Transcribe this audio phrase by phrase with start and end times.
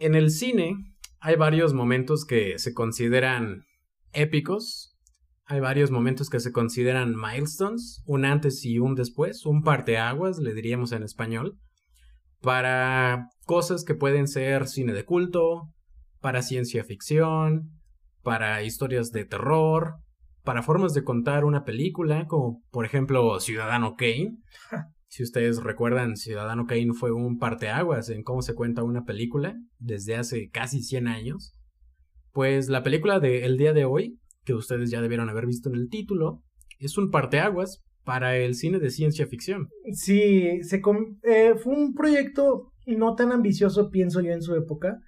[0.00, 0.76] En el cine
[1.20, 3.64] hay varios momentos que se consideran
[4.14, 4.96] épicos,
[5.44, 10.54] hay varios momentos que se consideran milestones, un antes y un después, un parteaguas, le
[10.54, 11.58] diríamos en español,
[12.40, 15.68] para cosas que pueden ser cine de culto,
[16.20, 17.78] para ciencia ficción,
[18.22, 19.96] para historias de terror,
[20.44, 24.38] para formas de contar una película, como por ejemplo Ciudadano Kane.
[25.10, 30.14] Si ustedes recuerdan, Ciudadano Kane fue un parteaguas en cómo se cuenta una película desde
[30.14, 31.52] hace casi 100 años.
[32.30, 35.74] Pues la película de El día de hoy, que ustedes ya debieron haber visto en
[35.74, 36.44] el título,
[36.78, 39.68] es un parteaguas para el cine de ciencia ficción.
[39.92, 40.80] Sí, se
[41.24, 45.00] eh, fue un proyecto no tan ambicioso, pienso yo, en su época.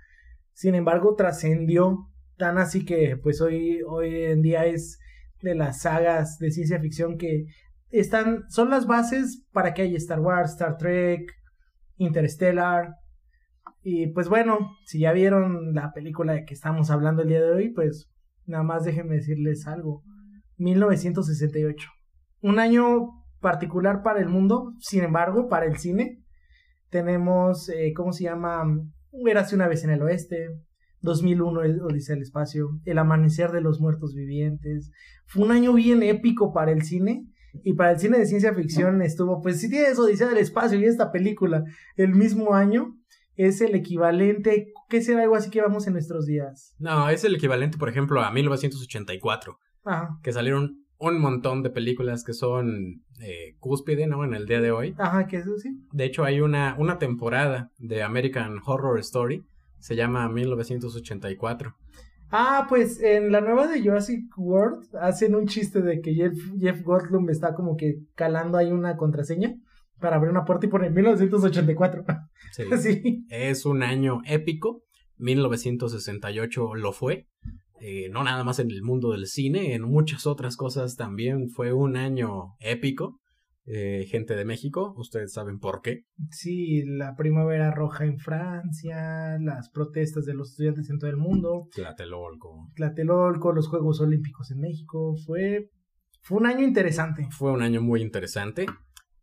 [0.52, 4.98] Sin embargo, trascendió tan así que pues hoy, hoy en día es
[5.42, 7.44] de las sagas de ciencia ficción que
[7.92, 11.30] están, son las bases para que haya Star Wars, Star Trek,
[11.98, 12.96] Interstellar.
[13.82, 17.50] Y pues bueno, si ya vieron la película de que estamos hablando el día de
[17.50, 18.10] hoy, pues
[18.46, 20.02] nada más déjenme decirles algo.
[20.56, 21.88] 1968.
[22.40, 23.08] Un año
[23.40, 26.22] particular para el mundo, sin embargo, para el cine.
[26.90, 28.64] Tenemos, eh, ¿cómo se llama?
[29.26, 30.48] Érase una vez en el oeste,
[31.00, 34.90] 2001 el Odisea del Espacio, El Amanecer de los Muertos Vivientes.
[35.26, 37.26] Fue un año bien épico para el cine
[37.64, 40.84] y para el cine de ciencia ficción estuvo, pues si tienes Odisea del Espacio y
[40.84, 41.64] esta película
[41.96, 42.96] el mismo año,
[43.36, 46.74] es el equivalente, ¿qué será algo así que vamos en nuestros días?
[46.78, 50.18] No, es el equivalente, por ejemplo, a 1984, Ajá.
[50.22, 54.24] que salieron un montón de películas que son eh, cúspide, ¿no?
[54.24, 54.94] En el día de hoy.
[54.98, 55.70] Ajá, que eso sí.
[55.92, 59.44] De hecho, hay una, una temporada de American Horror Story
[59.82, 61.74] se llama 1984.
[62.32, 66.82] Ah, pues en la nueva de Jurassic World hacen un chiste de que Jeff, Jeff
[66.82, 69.54] Goldblum está como que calando ahí una contraseña
[70.00, 72.04] para abrir una puerta y pone 1984.
[72.52, 72.64] Sí.
[72.80, 73.26] sí.
[73.28, 74.82] Es un año épico.
[75.18, 77.28] 1968 lo fue.
[77.80, 81.72] Eh, no nada más en el mundo del cine, en muchas otras cosas también fue
[81.72, 83.20] un año épico.
[83.64, 86.04] Eh, gente de México, ustedes saben por qué.
[86.30, 91.68] Sí, la primavera roja en Francia, las protestas de los estudiantes en todo el mundo.
[91.72, 92.70] Tlatelolco.
[92.74, 95.14] Tlatelolco, los Juegos Olímpicos en México.
[95.24, 95.70] Fue,
[96.22, 97.28] fue un año interesante.
[97.30, 98.66] Fue un año muy interesante.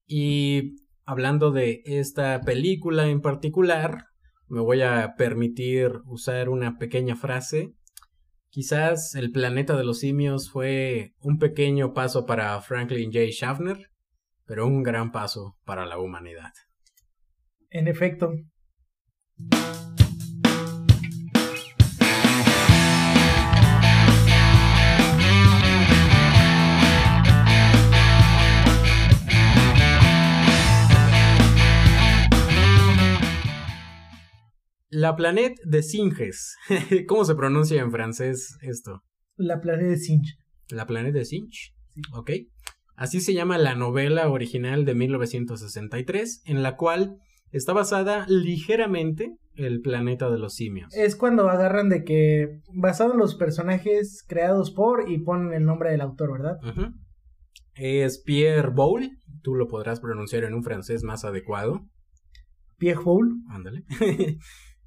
[0.05, 4.05] Y hablando de esta película en particular,
[4.47, 7.73] me voy a permitir usar una pequeña frase.
[8.49, 13.25] Quizás el planeta de los simios fue un pequeño paso para Franklin J.
[13.31, 13.88] Schaffner,
[14.49, 16.51] pero un gran paso para la humanidad.
[17.69, 18.33] En efecto.
[34.89, 36.57] La planeta de Singes.
[37.07, 39.03] ¿Cómo se pronuncia en francés esto?
[39.35, 40.33] La planeta de Singe.
[40.69, 41.75] La planeta de Singe.
[41.89, 42.01] Sí.
[42.13, 42.31] Ok.
[42.99, 47.15] Así se llama la novela original de 1963, en la cual
[47.49, 50.93] está basada ligeramente el planeta de los simios.
[50.93, 55.91] Es cuando agarran de que basado en los personajes creados por y ponen el nombre
[55.91, 56.57] del autor, ¿verdad?
[57.73, 59.11] Es Pierre Boulle,
[59.43, 61.85] tú lo podrás pronunciar en un francés más adecuado.
[62.77, 63.31] Pierre Boulle.
[63.49, 63.85] Ándale.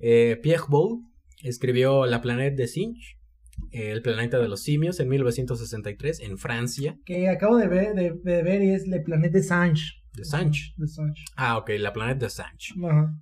[0.05, 1.01] Eh, Pierre Boulle
[1.45, 3.22] escribió La planeta de Singe
[3.71, 6.99] el planeta de los simios en 1963 en Francia.
[7.05, 10.03] Que acabo de ver, de, ver y es Le Planète de Sanche.
[10.15, 10.75] De Sanche.
[10.77, 11.25] De Sanche.
[11.37, 12.75] Ah, ok, la planeta de Sanche.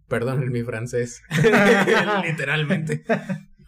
[0.08, 1.22] Perdón en mi francés.
[2.24, 3.04] Literalmente.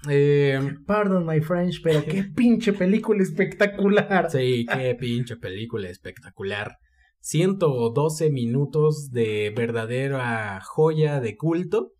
[0.09, 4.31] Eh, Pardon my French, pero qué pinche película espectacular.
[4.31, 6.79] Sí, qué pinche película espectacular.
[7.21, 11.93] 112 minutos de verdadera joya de culto.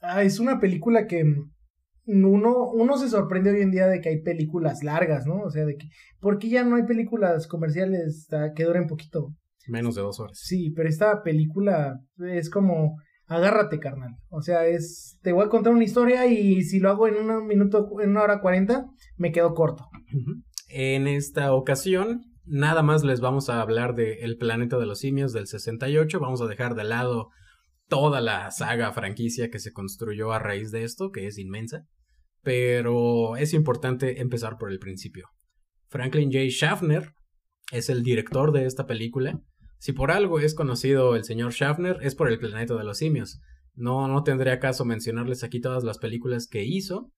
[0.00, 1.24] Ah, es una película que
[2.08, 5.40] uno, uno se sorprende hoy en día de que hay películas largas, ¿no?
[5.42, 5.88] O sea, de que,
[6.20, 9.34] ¿por qué ya no hay películas comerciales que duren poquito?
[9.66, 10.38] Menos de dos horas.
[10.40, 12.96] Sí, pero esta película es como,
[13.26, 14.16] agárrate, carnal.
[14.30, 17.46] O sea, es, te voy a contar una historia y si lo hago en un
[17.46, 18.86] minuto, en una hora cuarenta,
[19.18, 19.84] me quedo corto.
[20.70, 25.34] En esta ocasión, nada más les vamos a hablar de El planeta de los simios
[25.34, 26.18] del 68.
[26.20, 27.28] Vamos a dejar de lado
[27.86, 31.84] toda la saga franquicia que se construyó a raíz de esto, que es inmensa
[32.42, 35.28] pero es importante empezar por el principio.
[35.88, 36.50] Franklin J.
[36.50, 37.14] Schaffner
[37.72, 39.40] es el director de esta película.
[39.78, 43.40] Si por algo es conocido el señor Schaffner, es por el planeta de los simios.
[43.74, 47.12] No, no tendría caso mencionarles aquí todas las películas que hizo.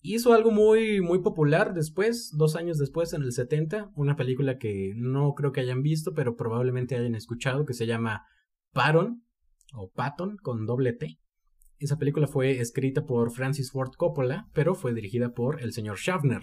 [0.00, 4.92] Hizo algo muy, muy popular después, dos años después, en el 70, una película que
[4.96, 8.24] no creo que hayan visto, pero probablemente hayan escuchado, que se llama
[8.72, 9.24] Paron,
[9.72, 11.18] o Patton, con doble T
[11.78, 16.42] Esa película fue escrita por Francis Ford Coppola, pero fue dirigida por el señor Schaffner.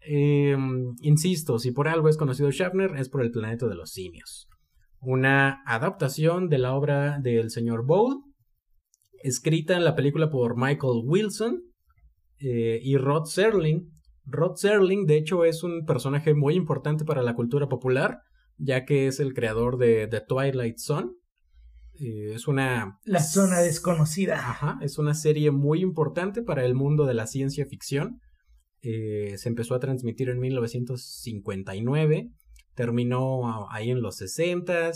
[0.00, 4.48] Em, insisto, si por algo es conocido Schaffner, es por el planeta de los simios.
[5.00, 8.22] Una adaptación de la obra del señor Bowl,
[9.22, 11.62] escrita en la película por Michael Wilson
[12.38, 13.90] eh, y Rod Serling.
[14.24, 18.20] Rod Serling, de hecho, es un personaje muy importante para la cultura popular,
[18.56, 21.10] ya que es el creador de The Twilight Zone.
[22.00, 22.98] Eh, es una...
[23.04, 24.36] La zona desconocida.
[24.36, 28.20] Ajá, es una serie muy importante para el mundo de la ciencia ficción.
[28.82, 32.30] Eh, se empezó a transmitir en 1959,
[32.74, 34.92] terminó ahí en los 60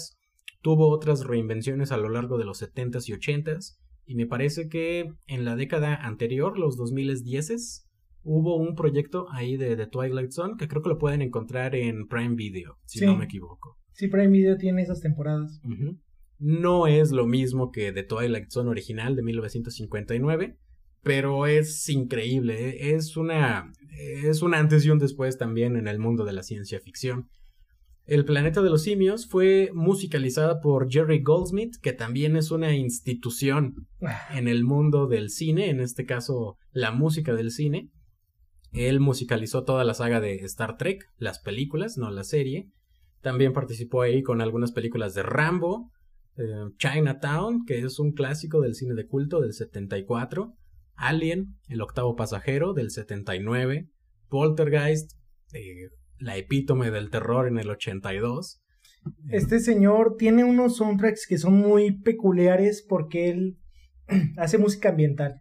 [0.65, 5.12] tuvo otras reinvenciones a lo largo de los 70s y 80s, y me parece que
[5.27, 7.85] en la década anterior, los 2010s,
[8.23, 12.09] hubo un proyecto ahí de The Twilight Zone que creo que lo pueden encontrar en
[12.09, 13.77] Prime Video, si no me equivoco.
[13.93, 15.61] Sí, Prime Video tiene esas temporadas.
[16.44, 20.58] No es lo mismo que The Twilight Zone original de 1959,
[21.02, 22.69] pero es increíble.
[22.69, 22.94] ¿eh?
[22.94, 23.73] Es una.
[23.99, 27.31] Es un antes y un después también en el mundo de la ciencia ficción.
[28.05, 33.88] El planeta de los simios fue musicalizada por Jerry Goldsmith, que también es una institución
[34.02, 34.29] ah.
[34.37, 37.88] en el mundo del cine, en este caso la música del cine.
[38.73, 42.69] Él musicalizó toda la saga de Star Trek, las películas, no la serie.
[43.23, 45.91] También participó ahí con algunas películas de Rambo,
[46.37, 50.55] eh, Chinatown, que es un clásico del cine de culto del 74,
[50.97, 53.89] Alien, El octavo pasajero del 79,
[54.29, 55.13] Poltergeist,
[55.53, 58.63] eh, la epítome del terror en el 82.
[59.29, 63.59] Este señor tiene unos soundtracks que son muy peculiares porque él
[64.37, 65.41] hace música ambiental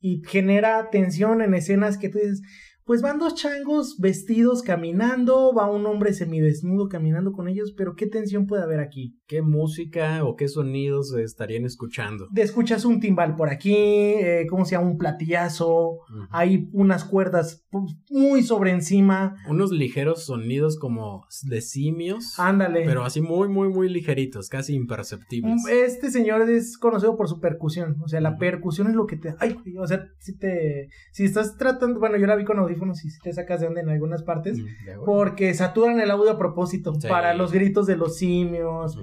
[0.00, 2.40] y genera tensión en escenas que tú dices,
[2.84, 8.06] pues van dos changos vestidos caminando, va un hombre semidesnudo caminando con ellos, pero ¿qué
[8.06, 9.18] tensión puede haber aquí?
[9.26, 12.28] ¿Qué música o qué sonidos estarían escuchando?
[12.30, 14.90] De escuchas un timbal por aquí, eh, ¿cómo se llama?
[14.90, 16.00] Un platillazo,
[16.30, 17.64] hay unas cuerdas
[18.10, 19.36] muy sobre encima.
[19.48, 22.38] Unos ligeros sonidos como de simios.
[22.38, 22.84] Ándale.
[22.84, 25.62] Pero así muy, muy, muy ligeritos, casi imperceptibles.
[25.64, 29.16] Mm, este señor es conocido por su percusión, o sea, la percusión es lo que
[29.16, 29.34] te...
[29.38, 30.90] Ay, o sea, si te...
[31.12, 32.58] Si estás tratando, bueno, yo la vi con
[33.04, 36.38] y si te sacas de onda en algunas partes, mm, porque saturan el audio a
[36.38, 38.98] propósito para los gritos de los simios.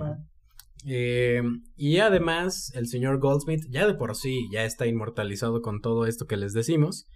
[0.86, 1.44] Eh,
[1.76, 6.26] y además, el señor Goldsmith ya de por sí ya está inmortalizado con todo esto
[6.26, 7.08] que les decimos,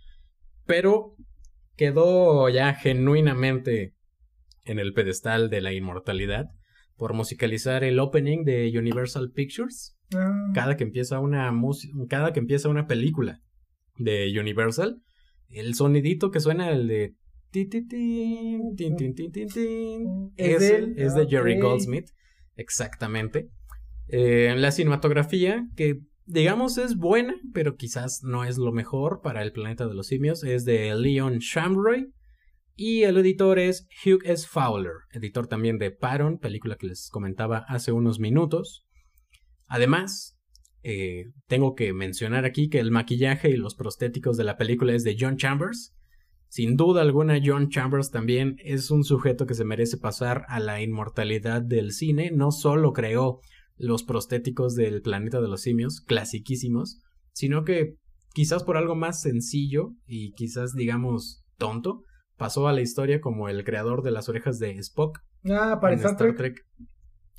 [0.65, 1.15] pero
[1.75, 3.95] quedó ya genuinamente
[4.65, 6.47] en el pedestal de la inmortalidad
[6.95, 9.97] por musicalizar el opening de Universal Pictures.
[10.15, 10.51] Ah.
[10.53, 11.51] Cada que empieza una
[12.09, 13.41] cada que empieza una película
[13.97, 15.01] de Universal,
[15.49, 17.15] el sonidito que suena, el de...
[20.35, 22.09] Es, es de Jerry Goldsmith,
[22.55, 23.49] exactamente.
[24.07, 29.51] Eh, la cinematografía, que digamos es buena, pero quizás no es lo mejor para el
[29.51, 32.11] planeta de los simios, es de Leon Shamroy.
[32.77, 34.45] Y el editor es Hugh S.
[34.45, 38.85] Fowler, editor también de Paron, película que les comentaba hace unos minutos.
[39.67, 40.34] Además,
[40.87, 45.03] eh, tengo que mencionar aquí que el maquillaje y los prostéticos de la película es
[45.03, 45.95] de John Chambers.
[46.47, 50.83] Sin duda alguna, John Chambers también es un sujeto que se merece pasar a la
[50.83, 52.29] inmortalidad del cine.
[52.31, 53.39] No solo creó
[53.77, 57.01] los prostéticos del planeta de los simios, clasiquísimos,
[57.33, 57.95] sino que
[58.35, 62.03] quizás por algo más sencillo y quizás digamos tonto,
[62.37, 65.17] pasó a la historia como el creador de las orejas de Spock.
[65.49, 66.63] Ah, para Star, Trek.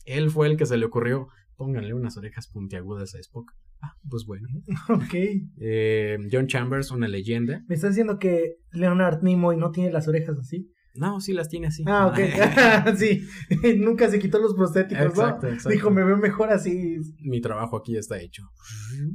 [0.05, 3.53] Él fue el que se le ocurrió pónganle unas orejas puntiagudas a Spock.
[3.83, 4.49] Ah, pues bueno.
[4.89, 5.15] Ok.
[5.59, 7.63] Eh, John Chambers, una leyenda.
[7.69, 10.71] ¿Me estás diciendo que Leonard Nimoy no tiene las orejas así?
[10.95, 11.85] No, sí las tiene así.
[11.87, 12.19] Ah, ok.
[12.97, 13.27] sí.
[13.77, 15.69] Nunca se quitó los prostéticos, exacto, Exacto.
[15.71, 16.97] Dijo, me veo mejor así.
[17.21, 18.45] Mi trabajo aquí está hecho.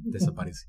[0.03, 0.67] Desaparece.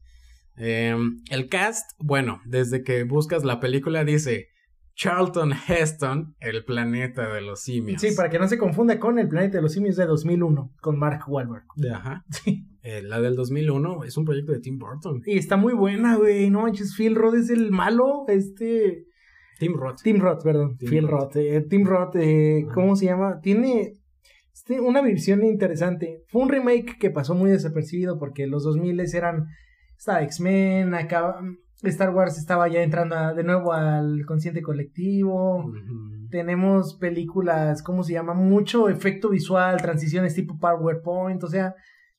[0.57, 4.49] Em, el cast, bueno, desde que buscas la película dice
[4.95, 8.01] Charlton Heston, El planeta de los simios.
[8.01, 10.99] Sí, para que no se confunda con El planeta de los simios de 2001, con
[10.99, 11.65] Mark Wahlberg.
[11.93, 12.25] Ajá.
[12.31, 12.67] Sí.
[12.83, 15.23] Eh, la del 2001 es un proyecto de Tim Burton.
[15.25, 16.51] Y está muy buena, güey.
[16.51, 19.07] No manches, Phil Roth es el malo, este...
[19.59, 20.03] Tim Roth.
[20.03, 20.77] Tim Roth, perdón.
[20.79, 21.37] Phil Roth.
[21.37, 23.39] Eh, Tim Roth, eh, ¿cómo se llama?
[23.41, 23.93] Tiene
[24.53, 26.25] este, una versión interesante.
[26.27, 29.47] Fue un remake que pasó muy desapercibido porque los 2000 eran...
[29.97, 31.37] Estaba X-Men, acá
[31.91, 35.71] Star Wars estaba ya entrando de nuevo al consciente colectivo.
[36.31, 38.35] Tenemos películas, ¿cómo se llama?
[38.35, 41.75] Mucho efecto visual, transiciones tipo PowerPoint, o sea...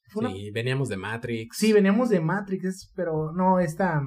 [0.07, 1.57] Sí, veníamos de Matrix.
[1.57, 4.03] Sí, veníamos de Matrix, pero no, esta...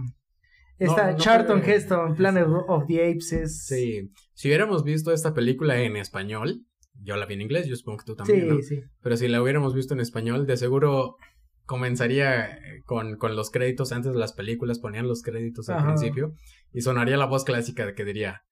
[0.79, 3.65] Esta Charlton Heston, Planet of the Apes es...
[3.67, 6.67] Sí, si hubiéramos visto esta película en español,
[7.03, 8.83] yo la vi en inglés, yo supongo que tú también, sí, Sí.
[9.01, 11.17] Pero si la hubiéramos visto en español, de seguro
[11.67, 15.87] comenzaría eh, con, con los créditos antes de las películas, ponían los créditos al Ajá.
[15.89, 16.33] principio
[16.73, 18.43] y sonaría la voz clásica de que diría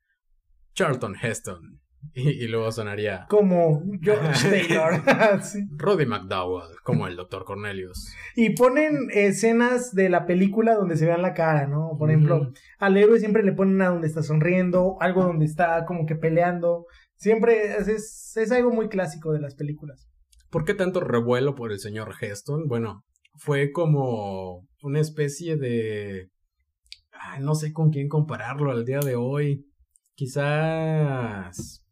[0.75, 1.81] Charlton Heston
[2.15, 4.51] y, y luego sonaría Como George.
[4.67, 5.03] Taylor.
[5.43, 5.61] Sí.
[5.77, 7.45] Roddy McDowell como el Dr.
[7.45, 8.13] Cornelius.
[8.37, 11.97] Y ponen escenas de la película donde se vean la cara, ¿no?
[11.99, 16.05] Por ejemplo, al héroe siempre le ponen a donde está sonriendo, algo donde está como
[16.07, 16.87] que peleando.
[17.17, 20.09] Siempre es, es, es algo muy clásico de las películas.
[20.55, 22.69] ¿Por qué tanto revuelo por el señor Heston?
[22.69, 23.03] Bueno,
[23.35, 26.29] fue como una especie de...
[27.11, 29.67] ay, no sé con quién compararlo al día de hoy.
[30.15, 31.85] Quizás...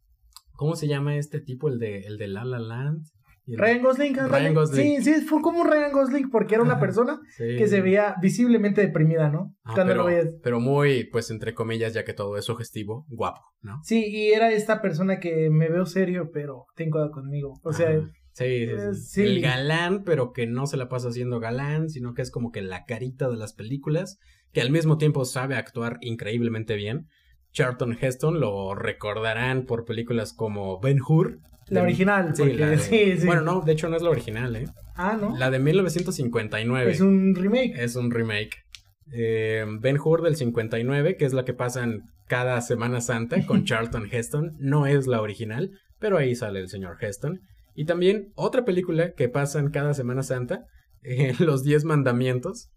[0.52, 1.68] ¿Cómo se llama este tipo?
[1.68, 3.04] El de, el de La La Land.
[3.46, 4.14] El- Ryan Gosling.
[4.28, 5.02] Ryan Gosling.
[5.02, 7.56] Sí, sí, fue como un Ryan Gosling porque era una persona Sí.
[7.58, 9.56] que se veía visiblemente deprimida, ¿no?
[9.64, 10.28] Ah, Cuando pero, lo veías.
[10.44, 13.80] pero muy, pues entre comillas, ya que todo es sugestivo, guapo, ¿no?
[13.82, 17.54] Sí, y era esta persona que me veo serio, pero ten cuidado conmigo.
[17.64, 17.90] O sea.
[18.32, 18.72] Sí, sí, sí.
[18.72, 19.22] eh, sí.
[19.22, 22.62] El galán, pero que no se la pasa haciendo galán, sino que es como que
[22.62, 24.18] la carita de las películas,
[24.52, 27.08] que al mismo tiempo sabe actuar increíblemente bien.
[27.52, 31.38] Charlton Heston lo recordarán por películas como Ben Hur.
[31.68, 32.34] la de- original.
[32.34, 33.26] Sí, porque- la de- sí, sí.
[33.26, 34.64] Bueno, no, de hecho no es la original, ¿eh?
[34.96, 35.36] Ah, ¿no?
[35.38, 36.90] La de 1959.
[36.90, 37.74] Es un remake.
[37.76, 38.64] Es un remake.
[39.12, 44.08] Eh, ben Hur del 59, que es la que pasan cada Semana Santa con Charlton
[44.10, 47.40] Heston, no es la original, pero ahí sale el señor Heston.
[47.74, 50.66] Y también otra película que pasan cada Semana Santa,
[51.02, 52.70] eh, Los Diez Mandamientos.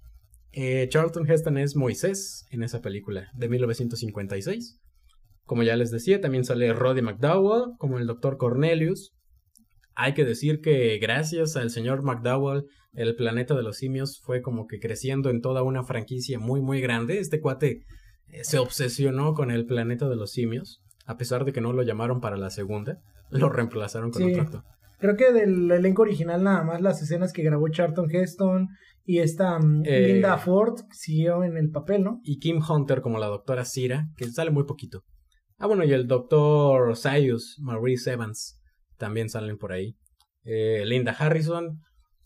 [0.52, 4.80] Eh, Charlton Heston es Moisés en esa película de 1956.
[5.44, 8.38] Como ya les decía, también sale Roddy McDowell como el Dr.
[8.38, 9.12] Cornelius.
[9.96, 14.66] Hay que decir que gracias al señor McDowell, el planeta de los simios fue como
[14.68, 17.20] que creciendo en toda una franquicia muy muy grande.
[17.20, 17.82] Este cuate
[18.28, 21.84] eh, se obsesionó con el planeta de los simios, a pesar de que no lo
[21.84, 23.00] llamaron para la segunda,
[23.30, 24.32] lo reemplazaron con Sí.
[24.32, 24.64] otro actor.
[25.06, 28.70] Creo que del elenco original nada más las escenas que grabó Charlton Heston
[29.04, 30.08] y esta mm, Eh.
[30.08, 32.22] Linda Ford siguió en el papel, ¿no?
[32.24, 35.04] Y Kim Hunter como la doctora Cira, que sale muy poquito.
[35.60, 38.60] Ah, bueno, y el doctor Sayus, Maurice Evans,
[38.98, 39.96] también salen por ahí.
[40.44, 41.82] Eh, Linda Harrison.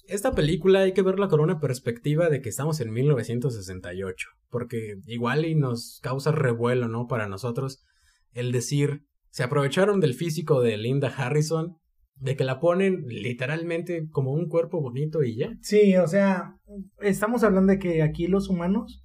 [0.05, 5.43] Esta película hay que verla con una perspectiva de que estamos en 1968, porque igual
[5.43, 7.07] y nos causa revuelo, ¿no?
[7.07, 7.83] Para nosotros
[8.31, 11.77] el decir, se aprovecharon del físico de Linda Harrison,
[12.19, 15.51] de que la ponen literalmente como un cuerpo bonito y ya.
[15.61, 16.55] Sí, o sea,
[17.01, 19.03] estamos hablando de que aquí los humanos,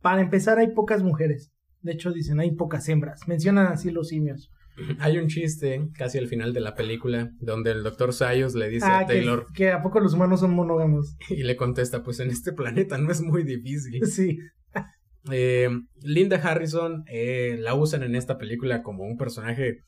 [0.00, 1.52] para empezar, hay pocas mujeres.
[1.80, 3.20] De hecho, dicen, hay pocas hembras.
[3.26, 4.50] Mencionan así los simios.
[5.00, 8.86] Hay un chiste casi al final de la película donde el doctor Sayos le dice
[8.88, 11.16] Ah, a que, Taylor que a poco los humanos son monógamos.
[11.28, 14.00] y le contesta, pues en este planeta no es muy difícil.
[14.06, 14.38] Sí,
[15.30, 15.68] Eh,
[16.02, 19.78] Linda Harrison eh, la usan en esta película como un personaje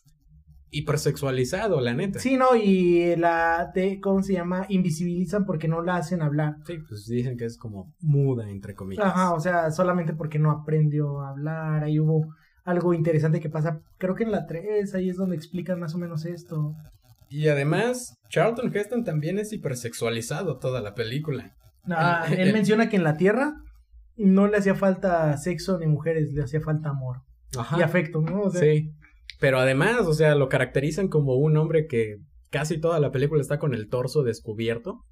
[0.79, 2.19] hipersexualizado, la neta.
[2.19, 4.67] sí, no, y la de, ¿cómo se llama?
[4.69, 6.57] Invisibilizan porque no la hacen hablar.
[6.67, 9.05] Sí, pues dicen que es como muda, entre comillas.
[9.07, 11.85] Ajá, o sea, solamente porque no aprendió a hablar.
[11.85, 12.27] Ahí hubo
[12.65, 15.99] algo interesante que pasa, creo que en la 3, ahí es donde explican más o
[15.99, 16.75] menos esto.
[17.29, 21.53] Y además, Charlton Heston también es hipersexualizado toda la película.
[21.91, 23.55] Ah, él menciona que en la Tierra
[24.17, 27.19] no le hacía falta sexo ni mujeres, le hacía falta amor
[27.59, 27.79] Ajá.
[27.79, 28.43] y afecto, ¿no?
[28.43, 28.91] O sea, Sí.
[29.41, 32.17] Pero además, o sea, lo caracterizan como un hombre que
[32.51, 35.05] casi toda la película está con el torso descubierto.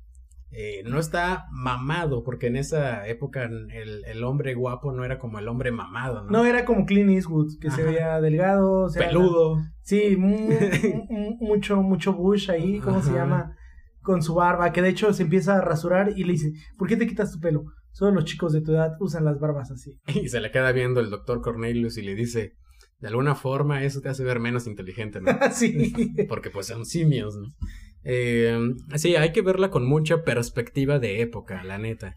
[0.55, 5.39] Eh, no está mamado, porque en esa época el, el hombre guapo no era como
[5.39, 6.31] el hombre mamado, ¿no?
[6.31, 9.63] No era como Clint Eastwood, que se veía delgado, o sea, Peludo.
[9.81, 10.29] Sí, mu-
[11.09, 13.57] mu- mucho, mucho Bush ahí, ¿cómo se llama?
[14.03, 16.97] Con su barba, que de hecho se empieza a rasurar y le dice, ¿por qué
[16.99, 17.65] te quitas tu pelo?
[17.93, 19.99] Solo los chicos de tu edad usan las barbas así.
[20.23, 22.53] Y se le queda viendo el doctor Cornelius y le dice,
[23.03, 25.33] de alguna forma eso te hace ver menos inteligente, ¿no?
[25.53, 25.93] sí.
[26.29, 27.49] Porque pues son simios, ¿no?
[28.05, 28.57] Eh,
[28.95, 32.15] sí, hay que verla con mucha perspectiva de época, la neta.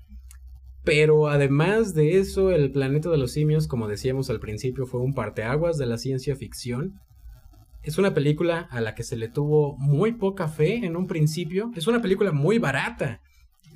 [0.83, 5.15] Pero además de eso, el planeta de los simios, como decíamos al principio, fue un
[5.15, 6.93] parteaguas de la ciencia ficción.
[7.81, 11.71] Es una película a la que se le tuvo muy poca fe en un principio.
[11.75, 13.21] Es una película muy barata.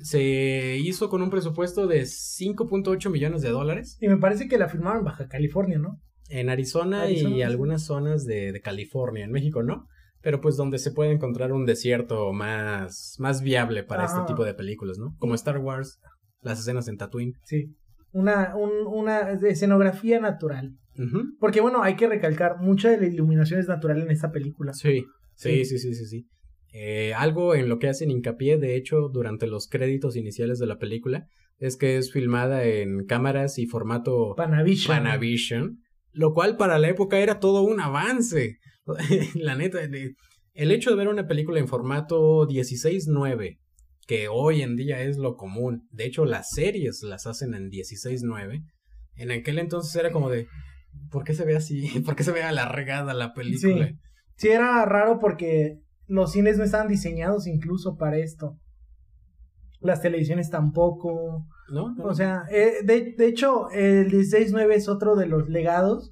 [0.00, 4.68] Se hizo con un presupuesto de 5.8 millones de dólares Y me parece que la
[4.68, 5.98] filmaron en Baja California, ¿no?
[6.30, 9.86] En Arizona, Arizona, y algunas zonas de, de California, en México no,
[10.22, 14.54] pero pues donde se puede encontrar un desierto más, más viable para este tipo de
[14.54, 15.14] películas, ¿no?
[15.18, 15.98] Como Star Wars,
[16.42, 17.32] las escenas en Tatooine.
[17.44, 17.74] Sí.
[18.12, 20.72] Una, un- una escenografía natural.
[21.38, 24.74] Porque bueno, hay que recalcar, mucha de la iluminación es natural en esta película.
[24.74, 25.64] Sí, sí, Sí.
[25.64, 26.26] sí, sí, sí, sí.
[26.74, 30.76] Eh, algo en lo que hacen hincapié, de hecho, durante los créditos iniciales de la
[30.78, 31.26] película,
[31.58, 34.96] es que es filmada en cámaras y formato Panavision.
[34.98, 35.79] Panavision,
[36.12, 38.58] lo cual para la época era todo un avance.
[39.34, 43.58] la neta, el hecho de ver una película en formato 16:9
[44.10, 45.86] que hoy en día es lo común.
[45.92, 48.64] De hecho, las series las hacen en 16.9.
[49.14, 50.48] En aquel entonces era como de,
[51.12, 51.86] ¿por qué se ve así?
[52.04, 53.86] ¿Por qué se ve alargada la película?
[53.86, 53.94] Sí.
[54.34, 58.58] sí, era raro porque los cines no estaban diseñados incluso para esto.
[59.78, 61.46] Las televisiones tampoco.
[61.70, 61.94] ¿No?
[62.02, 66.10] O sea, eh, de, de hecho, el 16.9 es otro de los legados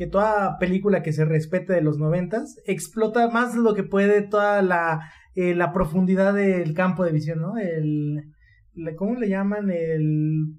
[0.00, 4.62] que toda película que se respete de los noventas explota más lo que puede toda
[4.62, 7.58] la, eh, la profundidad del campo de visión, ¿no?
[7.58, 8.32] El,
[8.96, 9.70] ¿cómo le llaman?
[9.70, 10.54] El...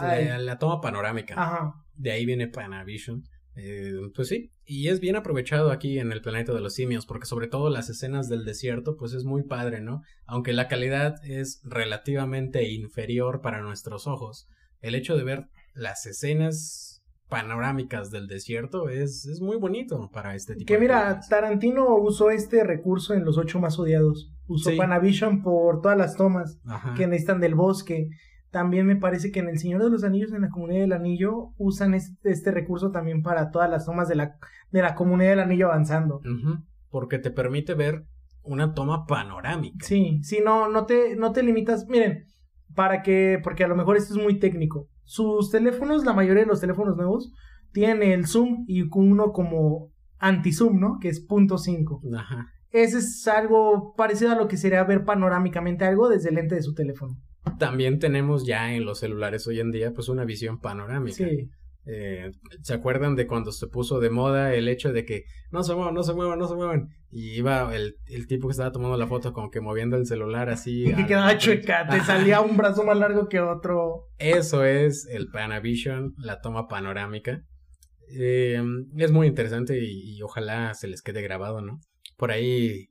[0.00, 1.34] La, la, toma panorámica.
[1.36, 1.74] Ajá.
[1.96, 3.24] De ahí viene Panavision.
[3.60, 7.26] Eh, pues sí, y es bien aprovechado aquí en el planeta de los simios, porque
[7.26, 10.02] sobre todo las escenas del desierto, pues es muy padre, ¿no?
[10.26, 14.46] Aunque la calidad es relativamente inferior para nuestros ojos,
[14.80, 20.54] el hecho de ver las escenas panorámicas del desierto es, es muy bonito para este
[20.54, 21.28] tipo que de mira, películas.
[21.28, 24.32] Tarantino usó este recurso en Los Ocho Más Odiados.
[24.46, 24.76] Usó Sí.
[24.76, 26.94] Panavision por todas las tomas Ajá.
[26.94, 28.08] que necesitan del bosque.
[28.50, 31.52] También me parece que en El Señor de los Anillos, en la Comunidad del Anillo,
[31.58, 34.38] usan este, este recurso también para todas las tomas de la,
[34.70, 36.20] de la Comunidad del Anillo avanzando.
[36.88, 38.04] Porque te permite ver
[38.42, 39.84] una toma panorámica.
[39.84, 41.86] Sí, sí, no, no te, no te limitas.
[41.88, 42.24] Miren,
[42.74, 44.88] para que, porque a lo mejor esto es muy técnico.
[45.04, 47.32] Sus teléfonos, la mayoría de los teléfonos nuevos,
[47.72, 50.98] tienen el zoom y uno como anti-zoom, ¿no?
[51.00, 52.00] Que es punto .5.
[52.18, 52.46] Ajá.
[52.70, 56.62] Ese es algo parecido a lo que sería ver panorámicamente algo desde el lente de
[56.62, 57.16] su teléfono.
[57.58, 61.16] También tenemos ya en los celulares hoy en día, pues una visión panorámica.
[61.16, 61.48] Sí.
[61.90, 65.74] Eh, ¿Se acuerdan de cuando se puso de moda el hecho de que no se
[65.74, 66.88] muevan, no se muevan, no se muevan?
[67.10, 70.50] Y iba el, el tipo que estaba tomando la foto como que moviendo el celular
[70.50, 70.84] así.
[70.90, 74.08] Y que quedaba chueca, te salía un brazo más largo que otro.
[74.18, 77.42] Eso es el Panavision, la toma panorámica.
[78.10, 78.62] Eh,
[78.98, 81.80] es muy interesante y, y ojalá se les quede grabado, ¿no?
[82.18, 82.88] Por ahí,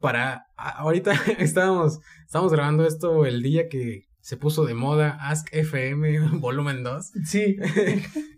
[0.00, 0.46] para...
[0.56, 6.82] ahorita estábamos, estábamos grabando esto el día que se puso de moda Ask FM volumen
[6.82, 7.12] 2.
[7.24, 7.56] Sí.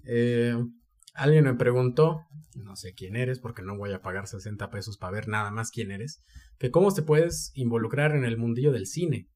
[0.06, 0.54] Eh,
[1.14, 2.26] alguien me preguntó,
[2.56, 5.70] no sé quién eres porque no voy a pagar 60 pesos para ver nada más
[5.70, 6.20] quién eres,
[6.58, 9.30] que cómo te puedes involucrar en el mundillo del cine.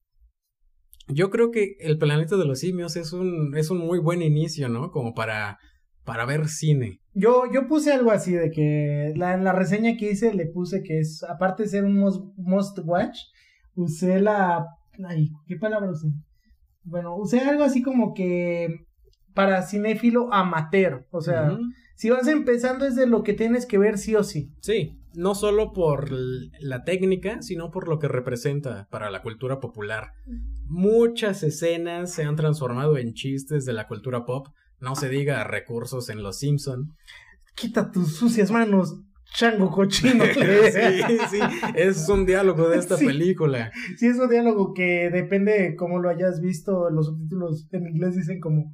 [1.07, 4.69] Yo creo que el planeta de los simios es un, es un muy buen inicio,
[4.69, 4.91] ¿no?
[4.91, 5.57] Como para,
[6.09, 7.03] para ver cine.
[7.13, 10.83] Yo, yo puse algo así de que la, en la reseña que hice le puse
[10.83, 13.19] que es, aparte de ser un must, must watch,
[13.75, 14.65] usé la...
[15.07, 16.09] Ay, ¿qué palabra usé?
[16.83, 18.87] Bueno, usé algo así como que
[19.35, 21.07] para cinéfilo amateur.
[21.11, 21.59] O sea,
[21.95, 24.51] si vas empezando es de lo que tienes que ver sí o sí.
[24.63, 30.13] Sí, no solo por la técnica, sino por lo que representa para la cultura popular.
[30.65, 34.47] Muchas escenas se han transformado en chistes de la cultura pop,
[34.81, 36.95] no se diga recursos en Los Simpson.
[37.55, 39.01] Quita tus sucias manos,
[39.35, 40.25] chango cochino.
[40.35, 41.39] sí, sí,
[41.75, 43.07] es un diálogo de esta Sí.
[43.07, 43.71] película.
[43.97, 46.89] Sí, es un diálogo que depende de cómo lo hayas visto.
[46.91, 48.73] Los subtítulos en inglés dicen como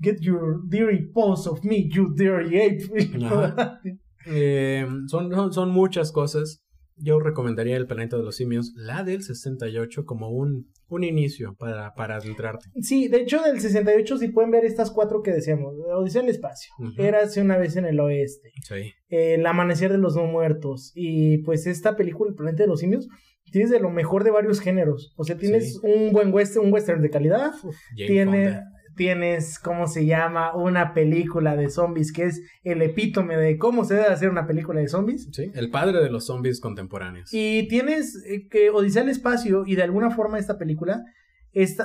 [0.00, 3.10] Get your dirty paws of me, you dirty ape.
[4.26, 6.62] Eh, son, son, son muchas cosas.
[7.02, 11.94] Yo recomendaría El Planeta de los Simios, la del 68, como un, un inicio para,
[11.94, 12.66] para adentrarte.
[12.82, 16.72] Sí, de hecho, del 68, si pueden ver estas cuatro que decíamos: Odisea del Espacio,
[16.78, 17.02] Ujú.
[17.02, 18.92] Érase una vez en el oeste, Sí.
[19.08, 22.80] eh, El Amanecer de los No Muertos, y pues esta película, El Planeta de los
[22.80, 23.08] Simios,
[23.50, 25.12] tienes de lo mejor de varios géneros.
[25.16, 25.78] O sea, tienes Sí.
[25.82, 28.64] un buen western, un western de calidad, Jane tiene, Fonda.
[29.00, 30.54] Tienes, ¿cómo se llama?
[30.54, 34.78] Una película de zombies que es el epítome de cómo se debe hacer una película
[34.78, 35.26] de zombies.
[35.32, 37.32] Sí, el padre de los zombies contemporáneos.
[37.32, 41.02] Y tienes eh, que Odisea del Espacio y de alguna forma esta película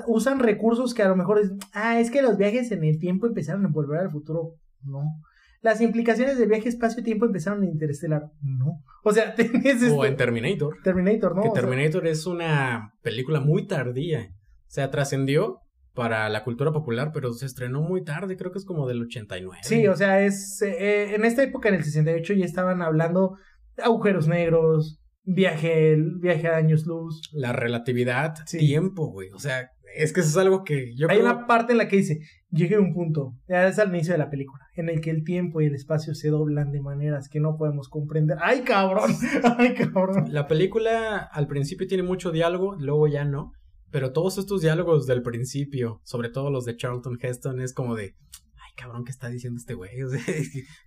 [0.08, 3.28] usan recursos que a lo mejor es, ah, es que los viajes en el tiempo
[3.28, 4.56] empezaron a volver al futuro.
[4.84, 5.04] No.
[5.62, 8.24] Las implicaciones del viaje espacio-tiempo empezaron en Interestelar.
[8.42, 8.84] No.
[9.06, 9.90] O sea, tienes.
[9.90, 10.80] O en Terminator.
[10.84, 11.44] Terminator, ¿no?
[11.44, 14.34] que O sea, Terminator es una película muy tardía.
[14.68, 15.62] O sea, trascendió
[15.96, 19.60] para la cultura popular, pero se estrenó muy tarde, creo que es como del 89.
[19.64, 23.38] Sí, o sea, es eh, en esta época, en el 68, ya estaban hablando
[23.78, 27.22] de agujeros negros, viaje, viaje a años luz.
[27.34, 28.60] La relatividad, Sí.
[28.60, 29.30] tiempo, güey.
[29.32, 31.32] O sea, es que eso es algo que yo Hay creo...
[31.32, 32.20] una parte en la que dice,
[32.52, 35.24] llegué a un punto, ya es al inicio de la película, en el que el
[35.24, 38.38] tiempo y el espacio se doblan de maneras que no podemos comprender.
[38.42, 39.12] ¡Ay, cabrón!
[39.58, 40.26] ¡Ay, cabrón!
[40.34, 43.54] La película al principio tiene mucho diálogo, luego ya no.
[43.96, 48.14] Pero todos estos diálogos del principio, sobre todo los de Charlton Heston, es como de,
[48.58, 50.02] ay cabrón, ¿qué está diciendo este güey?
[50.04, 50.20] O sea,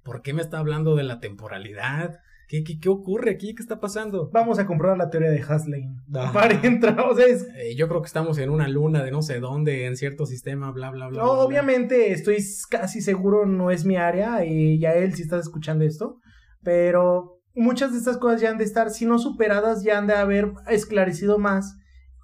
[0.03, 2.19] ¿por qué me está hablando de la temporalidad?
[2.49, 3.55] ¿Qué, qué, qué ocurre aquí?
[3.55, 4.29] ¿Qué está pasando?
[4.31, 5.97] Vamos a comprobar la teoría de Haslane.
[6.35, 7.49] Para entrar, o sea, es...
[7.57, 10.71] Eh, yo creo que estamos en una luna de no sé dónde, en cierto sistema,
[10.71, 11.23] bla, bla, bla.
[11.23, 11.43] bla, bla.
[11.43, 16.21] Obviamente estoy casi seguro no es mi área y ya él si estás escuchando esto,
[16.63, 20.13] pero muchas de estas cosas ya han de estar, si no superadas, ya han de
[20.13, 21.79] haber esclarecido más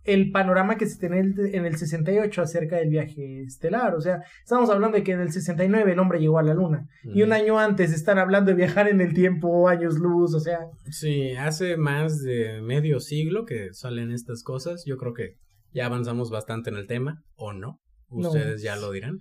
[0.05, 3.95] el panorama que se tiene en el 68 acerca del viaje estelar.
[3.95, 6.87] O sea, estamos hablando de que en el 69 el hombre llegó a la luna.
[7.03, 10.59] Y un año antes están hablando de viajar en el tiempo, años luz, o sea.
[10.91, 14.85] Sí, hace más de medio siglo que salen estas cosas.
[14.87, 15.39] Yo creo que
[15.73, 17.81] ya avanzamos bastante en el tema, ¿o no?
[18.09, 19.19] Ustedes ya lo dirán.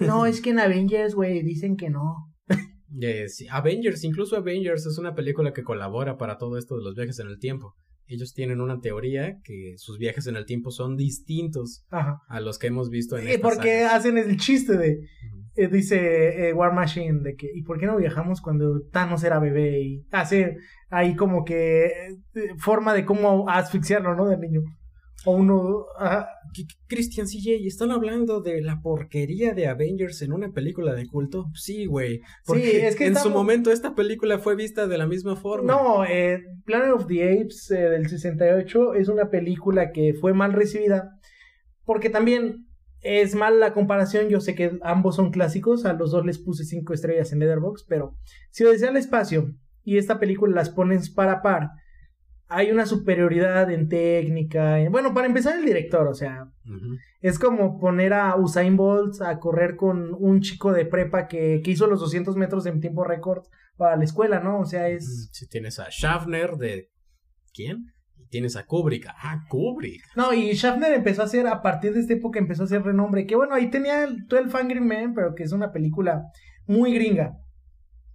[0.00, 2.32] No, es que en Avengers, güey, dicen que no.
[3.50, 7.28] Avengers, incluso Avengers es una película que colabora para todo esto de los viajes en
[7.28, 7.76] el tiempo
[8.14, 12.68] ellos tienen una teoría que sus viajes en el tiempo son distintos a los que
[12.68, 15.00] hemos visto en Y porque hacen el chiste de,
[15.56, 19.38] eh, dice eh, War Machine, de que, ¿y por qué no viajamos cuando Thanos era
[19.38, 19.80] bebé?
[19.80, 20.56] Y hace
[20.90, 24.26] ahí como que eh, forma de cómo asfixiarlo, ¿no?
[24.26, 24.62] Del niño.
[25.24, 25.86] O uno.
[26.86, 31.46] Christian CJ, ¿están hablando de la porquería de Avengers en una película de culto?
[31.54, 32.20] Sí, güey.
[32.44, 35.72] sí, es que en su momento esta película fue vista de la misma forma.
[35.72, 40.52] No, eh, Planet of the Apes eh, del 68 es una película que fue mal
[40.52, 41.18] recibida.
[41.84, 42.66] Porque también
[43.00, 44.28] es mal la comparación.
[44.28, 45.84] Yo sé que ambos son clásicos.
[45.84, 47.86] A los dos les puse cinco estrellas en Letterboxd.
[47.88, 48.16] Pero
[48.50, 51.70] si desea el espacio y esta película las pones para par
[52.48, 54.78] hay una superioridad en técnica.
[54.90, 56.50] bueno, para empezar, el director, o sea,
[57.20, 61.70] es como poner a Usain Bolt a correr con un chico de prepa que, que
[61.70, 63.44] hizo los 200 metros en tiempo récord
[63.76, 64.60] para la escuela, ¿no?
[64.60, 65.30] O sea, es.
[65.32, 66.90] Si tienes a Schaffner de.
[67.52, 67.86] ¿Quién?
[68.16, 69.06] Y tienes a Kubrick.
[69.08, 70.02] Ah, Kubrick.
[70.16, 73.26] No, y Schaffner empezó a hacer, a partir de esta época, empezó a hacer renombre.
[73.26, 76.22] Que bueno, ahí tenía todo el Fangry Man, pero que es una película
[76.66, 77.32] muy gringa.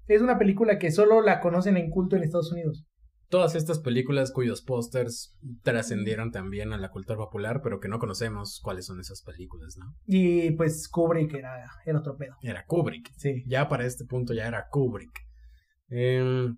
[0.08, 2.89] Es una película que solo la conocen en culto en Estados Unidos
[3.30, 8.60] todas estas películas cuyos pósters trascendieron también a la cultura popular, pero que no conocemos
[8.62, 9.86] cuáles son esas películas, ¿no?
[10.06, 12.36] Y pues Kubrick era, era otro pedo.
[12.42, 13.12] Era Kubrick.
[13.18, 13.44] Sí.
[13.48, 15.12] Ya para este punto ya era Kubrick.
[15.90, 16.58] Em,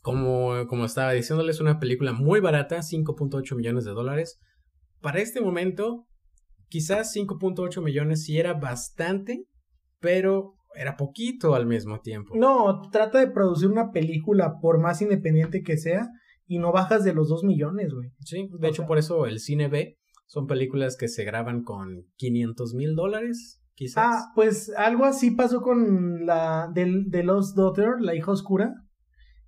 [0.00, 4.40] como, como estaba diciéndole, es una película muy barata, 5.8 millones de dólares.
[5.00, 6.06] Para este momento,
[6.68, 9.44] quizás 5.8 millones sí era bastante,
[10.00, 12.34] pero era poquito al mismo tiempo.
[12.36, 16.08] No, trata de producir una película por más independiente que sea
[16.46, 18.10] y no bajas de los dos millones, güey.
[18.20, 22.74] Sí, de hecho por eso el cine B son películas que se graban con 500
[22.74, 24.04] mil dólares, quizás.
[24.06, 28.74] Ah, pues algo así pasó con la de, de Lost Daughter, la hija oscura,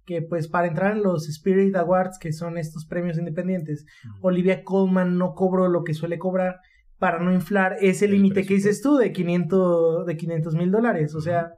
[0.05, 3.87] que pues para entrar en los Spirit Awards, que son estos premios independientes,
[4.21, 6.57] Olivia Colman no cobró lo que suele cobrar
[7.03, 11.51] para no inflar ese límite que dices tú de 500 de mil dólares, o sea,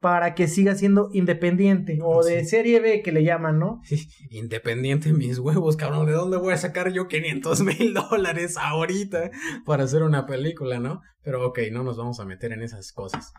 [0.00, 3.80] para que siga siendo independiente o de serie B que le llaman, ¿no?
[4.30, 9.30] Independiente mis huevos, cabrón, ¿de dónde voy a sacar yo 500 mil dólares ahorita
[9.64, 11.00] para hacer una película, no?
[11.22, 13.32] Pero ok, no nos vamos a meter en esas cosas.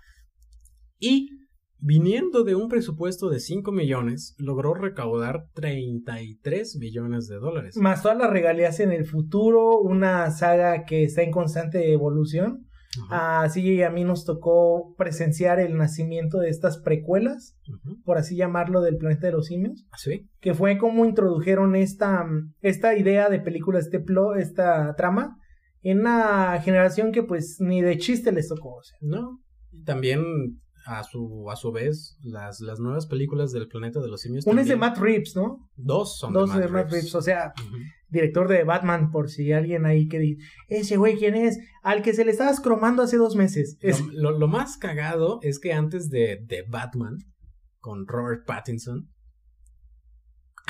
[0.98, 1.39] Y
[1.82, 7.78] Viniendo de un presupuesto de 5 millones, logró recaudar 33 millones de dólares.
[7.78, 12.66] Más todas las regalías en el futuro, una saga que está en constante evolución.
[13.10, 17.56] Así a mí nos tocó presenciar el nacimiento de estas precuelas,
[18.04, 19.86] por así llamarlo, del planeta de los simios.
[19.92, 20.28] ¿Ah, ¿Sí?
[20.42, 22.26] Que fue como introdujeron esta,
[22.62, 25.38] esta idea de película, este plot, esta trama,
[25.82, 28.82] en una generación que pues ni de chiste les tocó.
[29.02, 29.40] No.
[29.86, 34.46] También a su, a su vez, las, las nuevas películas del planeta de los simios.
[34.46, 35.70] Una es de Matt Reeves, ¿no?
[35.76, 37.14] Dos son Dos de Matt, Reeves.
[37.16, 37.54] O sea,
[38.10, 41.60] director de Batman, por si alguien ahí que dice, ese güey, ¿quién es?
[41.84, 43.78] Al que se le estabas cromando hace dos meses.
[44.12, 47.18] Lo, lo, más cagado es que antes de, de Batman,
[47.80, 49.10] con Robert Pattinson,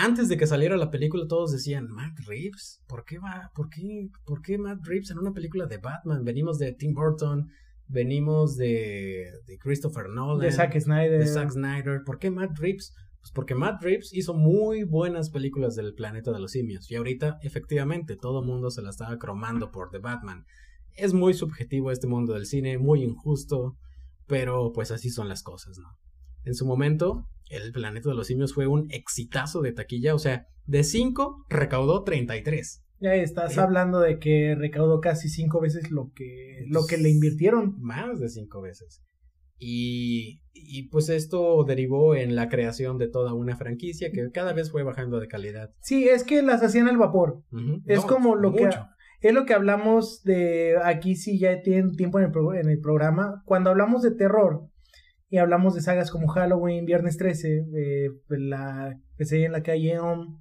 [0.01, 3.51] antes de que saliera la película todos decían, Matt Reeves, ¿por qué va?
[3.53, 4.07] ¿Por qué?
[4.23, 6.23] ¿Por qué Matt Reeves en una película de Batman?
[6.23, 7.49] Venimos de Tim Burton,
[7.89, 11.19] venimos de, de Christopher Nolan, de Zack Snyder.
[11.19, 12.03] De Zack Snyder.
[12.05, 12.93] ¿Por qué Matt Reeves?
[13.19, 16.89] Pues porque Matt Reeves hizo muy buenas películas del planeta de los simios.
[16.89, 20.45] Y ahorita, efectivamente, todo mundo se la estaba cromando por The Batman.
[20.95, 23.75] Es muy subjetivo este mundo del cine, muy injusto,
[24.27, 25.89] pero pues así son las cosas, ¿no?
[26.45, 30.45] En su momento, el planeta de los simios fue un exitazo de taquilla, o sea,
[30.65, 32.83] de 5 recaudó 33.
[33.01, 37.75] Ya estás hablando de que recaudó casi cinco veces lo que, lo que le invirtieron.
[37.79, 39.03] Más de cinco veces.
[39.57, 44.71] Y, y, pues esto derivó en la creación de toda una franquicia que cada vez
[44.71, 45.71] fue bajando de calidad.
[45.81, 47.43] Sí, es que las hacían al vapor.
[47.85, 48.69] Es como lo que
[49.21, 53.43] es lo que hablamos de aquí sí ya tienen tiempo en el, en el programa.
[53.45, 54.69] Cuando hablamos de terror
[55.29, 60.39] y hablamos de sagas como Halloween, Viernes 13, eh, la que en la calle Om,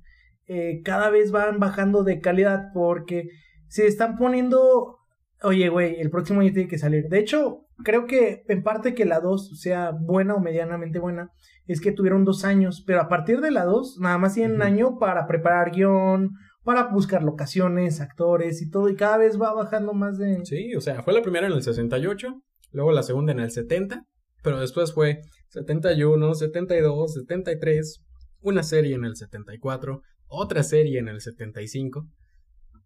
[0.49, 3.29] eh, cada vez van bajando de calidad porque
[3.69, 4.97] se están poniendo,
[5.43, 7.05] oye, güey, el próximo año tiene que salir.
[7.09, 11.31] De hecho, creo que en parte que la 2 sea buena o medianamente buena,
[11.67, 14.63] es que tuvieron dos años, pero a partir de la 2, nada más tienen un
[14.63, 16.31] año para preparar guion,
[16.65, 20.45] para buscar locaciones, actores y todo, y cada vez va bajando más de...
[20.45, 24.07] Sí, o sea, fue la primera en el 68, luego la segunda en el 70,
[24.43, 28.05] pero después fue 71, 72, 73,
[28.41, 32.09] una serie en el 74, otra serie en el 75.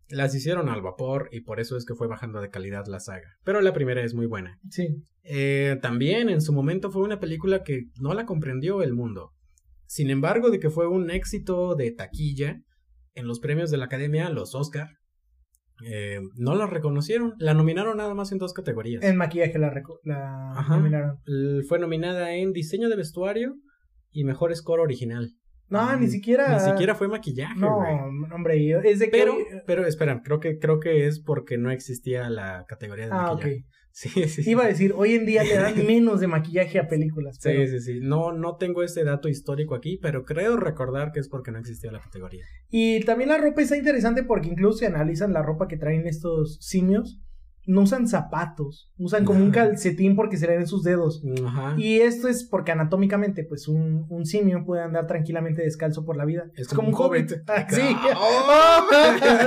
[0.08, 3.36] Las hicieron al vapor y por eso es que fue bajando de calidad la saga.
[3.44, 4.58] Pero la primera es muy buena.
[4.70, 4.88] Sí.
[5.24, 9.32] Eh, también en su momento fue una película que no la comprendió el mundo.
[9.86, 12.62] Sin embargo, de que fue un éxito de taquilla
[13.14, 14.88] en los premios de la Academia, los Oscar,
[15.84, 17.34] eh, no la reconocieron.
[17.38, 19.02] La nominaron nada más en dos categorías.
[19.02, 19.72] En maquillaje la,
[20.04, 21.18] la nominaron.
[21.68, 23.56] Fue nominada en diseño de vestuario
[24.10, 25.34] y mejor score original.
[25.72, 26.52] No, ni siquiera.
[26.52, 27.58] Ni siquiera fue maquillaje.
[27.58, 27.78] No,
[28.34, 29.10] hombre, es de que.
[29.10, 29.34] Pero,
[29.66, 33.64] pero espera, creo que, creo que es porque no existía la categoría de ah, maquillaje.
[33.94, 37.36] Sí, sí, Iba a decir, hoy en día le dan menos de maquillaje a películas.
[37.38, 38.00] Sí, sí, sí.
[38.00, 41.92] No, no tengo ese dato histórico aquí, pero creo recordar que es porque no existía
[41.92, 42.42] la categoría.
[42.70, 46.56] Y también la ropa está interesante porque incluso se analizan la ropa que traen estos
[46.62, 47.20] simios
[47.64, 51.22] no usan zapatos, usan como un calcetín porque se le ven sus dedos.
[51.76, 56.24] Y esto es porque anatómicamente, pues un, un, simio puede andar tranquilamente descalzo por la
[56.24, 56.44] vida.
[56.54, 57.32] Es, como, un hobbit.
[57.46, 57.96] Ah, sí.
[58.16, 58.88] Oh.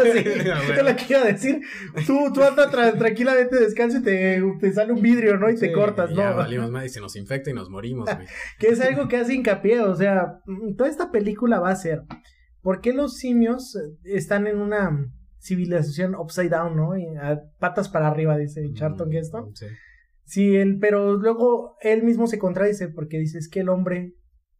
[0.13, 0.23] sí.
[0.75, 1.61] Te lo quiero decir.
[2.07, 5.49] Tú, tú andas tranquilamente descalzo y te, te, sale un vidrio, ¿no?
[5.49, 6.35] Y te cortas, ¿no?
[6.35, 8.09] valimos más y se nos infecta y nos morimos,
[8.59, 10.39] que es algo que hace hincapié, o sea,
[10.77, 12.03] toda esta película va a ser.
[12.61, 14.89] ¿Por qué los simios están en una
[15.45, 16.97] civilización upside down, ¿no?
[16.97, 17.05] Y
[17.59, 19.55] patas para arriba, dice Charlton Heston.
[19.55, 19.67] Sí.
[20.23, 24.15] sí, él, pero luego él mismo se contradice porque dice es que el hombre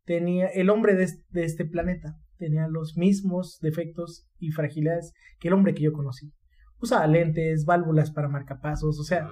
[0.06, 5.74] tenía, el hombre de, este planeta tenía los mismos defectos y fragilidades que el hombre
[5.74, 6.32] que yo conocí.
[6.80, 9.28] Usaba lentes, válvulas para marcapasos, o sea,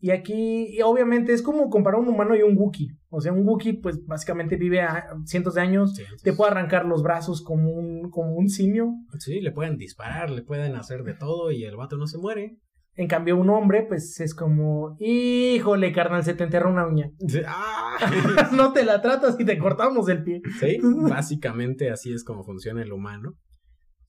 [0.00, 2.96] y aquí, obviamente, es como comparar un humano y un Wookiee.
[3.10, 7.02] O sea, un Wookiee, pues básicamente vive a cientos de años, te puede arrancar los
[7.02, 8.94] brazos como un, como un simio.
[9.18, 12.58] Sí, le pueden disparar, le pueden hacer de todo y el vato no se muere.
[12.98, 17.10] En cambio, un hombre, pues es como, híjole, carnal, se te enterra una uña.
[17.46, 17.96] ¡Ah!
[18.52, 20.42] no te la tratas y te cortamos el pie.
[20.58, 23.34] Sí, básicamente así es como funciona el humano.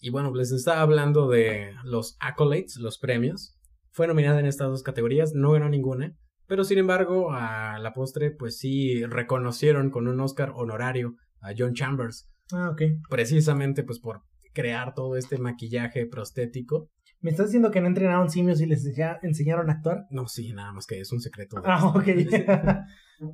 [0.02, 3.59] Y bueno, les estaba hablando de los accolades, los premios.
[3.92, 6.16] Fue nominada en estas dos categorías, no ganó ninguna,
[6.48, 11.74] pero sin embargo, a la postre, pues sí reconocieron con un Oscar honorario a John
[11.74, 12.28] Chambers.
[12.52, 12.82] Ah, ok.
[13.10, 14.24] Precisamente, pues por
[14.54, 16.90] crear todo este maquillaje prostético.
[17.22, 18.84] ¿Me estás diciendo que no entrenaron simios y les
[19.22, 20.06] enseñaron a actuar?
[20.10, 21.62] No, sí, nada más que es un secreto.
[21.66, 22.08] Ah, ok.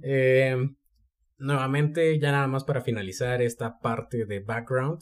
[0.02, 0.58] eh,
[1.38, 5.00] nuevamente, ya nada más para finalizar esta parte de background,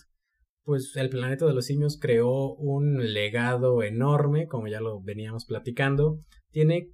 [0.64, 6.20] pues el planeta de los simios creó un legado enorme, como ya lo veníamos platicando.
[6.52, 6.90] Tiene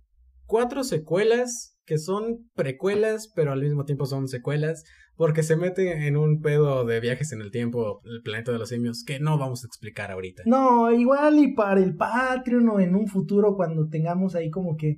[0.46, 4.84] cuatro secuelas que son precuelas, pero al mismo tiempo son secuelas,
[5.16, 8.70] porque se mete en un pedo de viajes en el tiempo, el planeta de los
[8.70, 10.44] simios, que no vamos a explicar ahorita.
[10.46, 14.98] No, igual y para el Patreon o en un futuro cuando tengamos ahí como que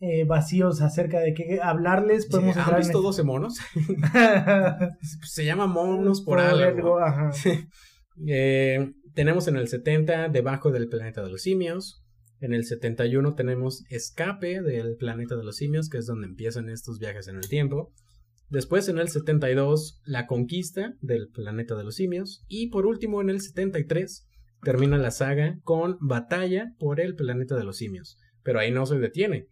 [0.00, 2.26] eh, vacíos acerca de qué hablarles.
[2.26, 3.60] Podemos ¿Han visto 12 monos?
[5.22, 6.98] se llama monos por, algo.
[6.98, 7.30] Ajá.
[8.26, 12.02] Eh, tenemos en el 70 Debajo del planeta de los simios.
[12.40, 16.98] En el 71 tenemos Escape del planeta de los simios, que es donde empiezan estos
[16.98, 17.92] viajes en el tiempo.
[18.48, 22.44] Después en el 72 La conquista del planeta de los simios.
[22.48, 24.26] Y por último en el 73
[24.62, 28.18] termina la saga con Batalla por el planeta de los simios.
[28.42, 29.48] Pero ahí no se detiene.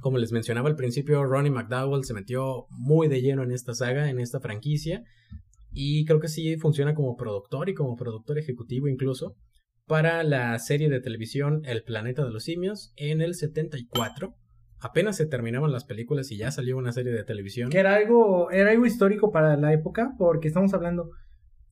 [0.00, 4.10] Como les mencionaba al principio, Ronnie McDowell se metió muy de lleno en esta saga,
[4.10, 5.04] en esta franquicia,
[5.72, 9.36] y creo que sí funciona como productor y como productor ejecutivo incluso
[9.86, 14.34] para la serie de televisión El planeta de los simios en el 74.
[14.80, 17.70] Apenas se terminaban las películas y ya salió una serie de televisión.
[17.70, 21.10] Que era algo, era algo histórico para la época, porque estamos hablando,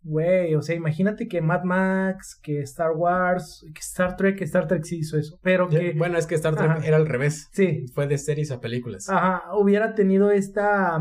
[0.02, 4.68] güey, o sea, imagínate que Mad Max, que Star Wars, que Star Trek, que Star
[4.68, 5.92] Trek sí hizo eso, pero que...
[5.96, 7.48] Bueno, es que Star Trek era al revés.
[7.52, 7.86] Sí.
[7.94, 9.08] Fue de series a películas.
[9.08, 11.00] Ajá, hubiera tenido esta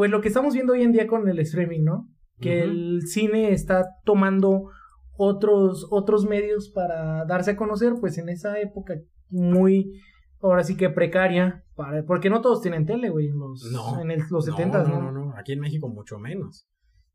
[0.00, 2.08] pues lo que estamos viendo hoy en día con el streaming, ¿no?
[2.38, 4.70] Que el cine está tomando
[5.18, 8.94] otros, otros medios para darse a conocer, pues en esa época
[9.28, 10.00] muy,
[10.40, 14.22] ahora sí que precaria, para, porque no todos tienen tele, güey, en los, no, en
[14.30, 16.66] los 70 no, no, no, aquí en México mucho menos.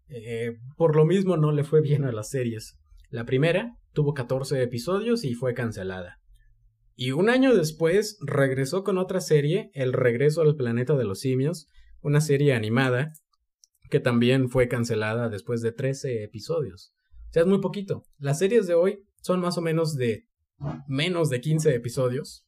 [0.10, 2.78] Eh, por lo mismo no le fue bien a las series.
[3.10, 6.19] La primera tuvo 14 episodios y fue cancelada.
[6.93, 11.67] Y un año después regresó con otra serie, El regreso al planeta de los simios,
[12.06, 13.12] una serie animada
[13.89, 16.94] que también fue cancelada después de 13 episodios.
[17.30, 18.04] O sea, es muy poquito.
[18.20, 20.28] Las series de hoy son más o menos de
[20.88, 22.48] menos de 15 episodios,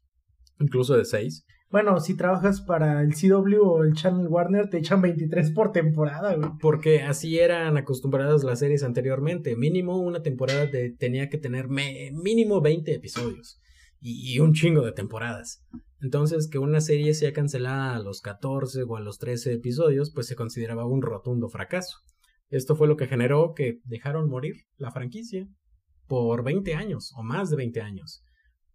[0.59, 1.43] incluso de 6.
[1.69, 6.35] Bueno, si trabajas para el CW o el Channel Warner, te echan 23 por temporada,
[6.35, 6.51] güey.
[6.61, 9.55] Porque así eran acostumbradas las series anteriormente.
[9.55, 13.59] Mínimo una temporada tenía que tener mínimo 20 episodios.
[13.99, 15.65] Y, y, un chingo de temporadas.
[16.01, 20.27] Entonces, que una serie sea cancelada a los 14 o a los 13 episodios, pues
[20.27, 21.97] se consideraba un rotundo fracaso.
[22.49, 25.47] Esto fue lo que generó que dejaron morir la franquicia
[26.07, 28.23] por 20 años o más de 20 años.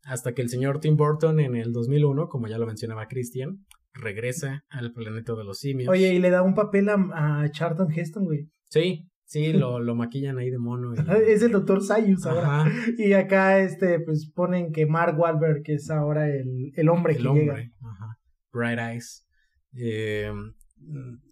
[0.04, 4.64] Hasta que el señor Tim Burton en el 2001, como ya lo mencionaba Christian, regresa
[4.68, 5.88] al planeta de los simios.
[5.88, 8.48] Oye, y le da un papel a, Charlton Heston, güey.
[8.68, 10.92] Sí, sí, lo, lo maquillan ahí de mono.
[10.94, 12.64] es el doctor Sayus ahora.
[12.98, 17.22] Y acá, este, pues ponen que Mark Wahlberg, que es ahora el, el hombre el
[17.22, 17.44] que hombre.
[17.44, 17.70] llega.
[17.80, 18.18] Ajá.
[18.52, 19.26] Bright Eyes.
[19.74, 20.30] Eh,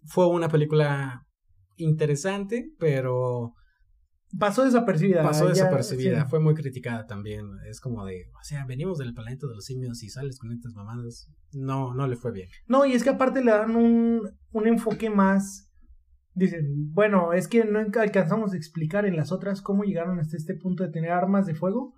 [0.04, 1.26] fue una película
[1.76, 3.54] interesante, pero
[4.38, 5.22] pasó desapercibida.
[5.22, 7.46] Pasó desapercibida, fue muy criticada también.
[7.68, 10.72] Es como de, o sea, venimos del planeta de los simios y sales con estas
[10.74, 11.30] mamadas.
[11.52, 12.48] No, no le fue bien.
[12.66, 15.69] No, y es que aparte le dan un, un enfoque más.
[16.34, 20.54] Dicen, bueno, es que no alcanzamos a explicar en las otras cómo llegaron hasta este
[20.54, 21.94] punto de tener armas de fuego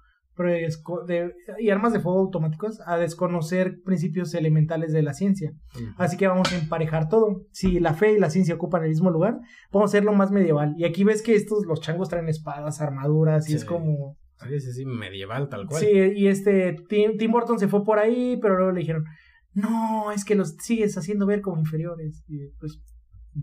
[1.58, 5.52] y armas de fuego automáticos a desconocer principios elementales de la ciencia.
[5.98, 7.42] Así que vamos a emparejar todo.
[7.52, 9.38] Si la fe y la ciencia ocupan el mismo lugar,
[9.70, 10.74] vamos a hacerlo más medieval.
[10.78, 14.16] Y aquí ves que estos, los changos traen espadas, armaduras, y es como...
[14.48, 15.80] Sí, sí, sí, medieval tal cual.
[15.80, 19.04] Sí, y este Tim, Tim, Burton se fue por ahí, pero luego le dijeron,
[19.52, 22.24] no, es que los sigues haciendo ver como inferiores.
[22.26, 22.80] Y pues...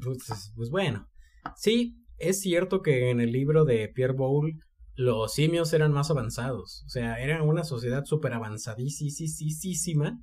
[0.01, 1.07] Pues, pues bueno,
[1.55, 4.59] sí, es cierto que en el libro de Pierre Boulle
[4.99, 6.83] los simios eran más avanzados.
[6.85, 10.19] O sea, eran una sociedad súper avanzadísima.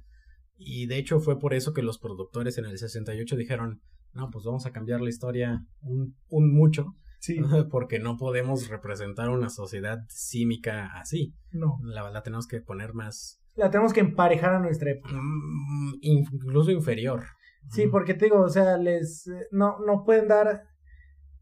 [0.58, 3.80] Y de hecho fue por eso que los productores en el 68 dijeron,
[4.12, 6.94] no, pues vamos a cambiar la historia un, un mucho.
[7.20, 7.38] Sí.
[7.70, 11.34] Porque no podemos representar una sociedad símica así.
[11.52, 11.78] No.
[11.82, 13.40] La, la, tenemos que poner más.
[13.54, 15.14] La tenemos que emparejar a nuestra época.
[15.14, 17.24] Mm, incluso inferior.
[17.70, 20.62] Sí, porque te digo, o sea, les no, no pueden dar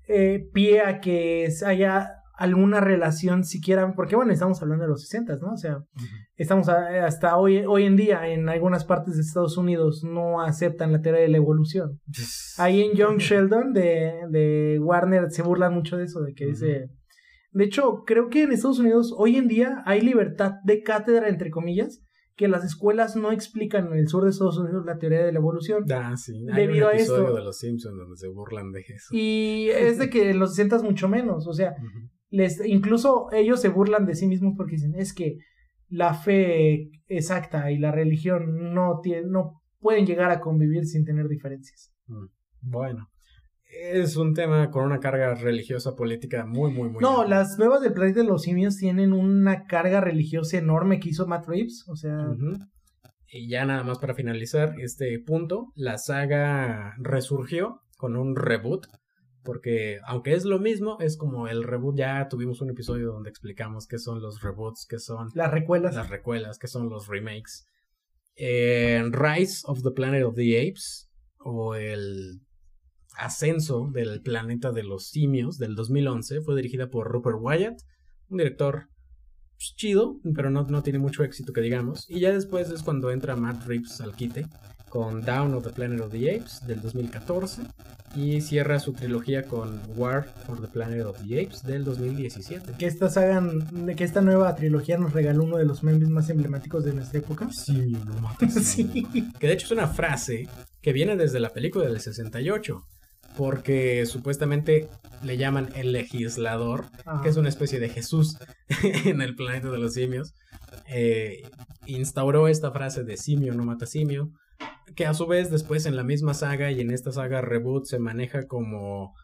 [0.06, 5.36] eh, pie a que haya alguna relación siquiera, porque bueno, estamos hablando de los 60,
[5.36, 5.52] ¿no?
[5.52, 5.84] O sea,
[6.36, 11.00] estamos hasta hoy, hoy en día en algunas partes de Estados Unidos no aceptan la
[11.00, 12.00] teoría de la evolución.
[12.58, 16.90] Ahí en Young Sheldon de, de Warner se burlan mucho de eso, de que dice...
[17.52, 21.52] De hecho, creo que en Estados Unidos hoy en día hay libertad de cátedra, entre
[21.52, 22.03] comillas,
[22.36, 25.38] que las escuelas no explican en el sur de Estados Unidos la teoría de la
[25.38, 25.84] evolución.
[25.92, 26.46] Ah, sí.
[26.52, 27.36] Hay debido un episodio a esto.
[27.36, 29.08] de los Simpsons donde se burlan de eso.
[29.12, 31.46] Y es de que los 60 mucho menos.
[31.46, 31.74] O sea,
[32.64, 35.38] incluso ellos se burlan de sí mismos porque dicen, es que
[35.88, 41.94] la fe exacta y la religión no, no pueden llegar a convivir sin tener diferencias.
[42.06, 42.26] Mm,
[42.62, 43.10] bueno,
[43.80, 47.00] es un tema con una carga religiosa política muy, muy, muy.
[47.02, 51.26] No, las nuevas del planeta de los simios tienen una carga religiosa enorme que hizo
[51.26, 52.28] Matt Reeves, o sea.
[53.28, 58.86] Y ya nada más para finalizar este punto, la saga resurgió con un reboot
[59.44, 63.86] porque aunque es lo mismo, es como el reboot, ya tuvimos un episodio donde explicamos
[63.86, 67.66] qué son los reboots, qué son las recuelas, las recuelas, qué son los remakes.
[68.36, 72.40] Rise of the Planet of the Apes o el
[73.16, 77.80] ascenso del planeta de los simios del 2011 fue dirigida por Rupert Wyatt,
[78.28, 78.88] un director
[79.56, 82.06] pues, chido, pero no, no tiene mucho éxito que digamos.
[82.08, 84.46] Y ya después es cuando entra Matt Reeves al quite
[84.94, 87.62] con Down of the Planet of the Apes del 2014
[88.14, 92.74] y cierra su trilogía con War for the Planet of the Apes del 2017.
[92.78, 93.42] Que esta saga,
[93.96, 97.48] que esta nueva trilogía nos regaló uno de los memes más emblemáticos de nuestra época.
[97.50, 98.54] Sí, no mames.
[98.62, 99.06] sí.
[99.40, 100.48] Que de hecho es una frase
[100.80, 102.86] que viene desde la película del 68
[103.36, 104.88] porque supuestamente
[105.22, 106.86] le llaman el legislador,
[107.22, 108.36] que es una especie de Jesús
[109.04, 110.34] en el planeta de los simios.
[110.88, 111.42] Eh,
[111.86, 114.30] instauró esta frase de simio no mata simio,
[114.94, 117.98] que a su vez después en la misma saga y en esta saga reboot se
[117.98, 119.14] maneja como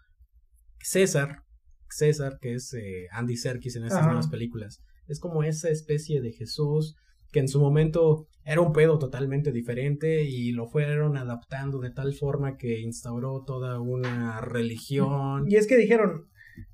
[0.81, 1.43] César,
[1.89, 4.81] César, que es eh, Andy Serkis en estas nuevas películas.
[5.07, 6.97] Es como esa especie de Jesús
[7.31, 12.15] que en su momento era un pedo totalmente diferente y lo fueron adaptando de tal
[12.15, 15.45] forma que instauró toda una religión.
[15.49, 16.27] Y es que dijeron,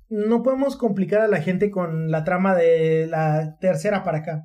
[0.09, 4.43] no podemos complicar a la gente con la trama de la tercera para acá.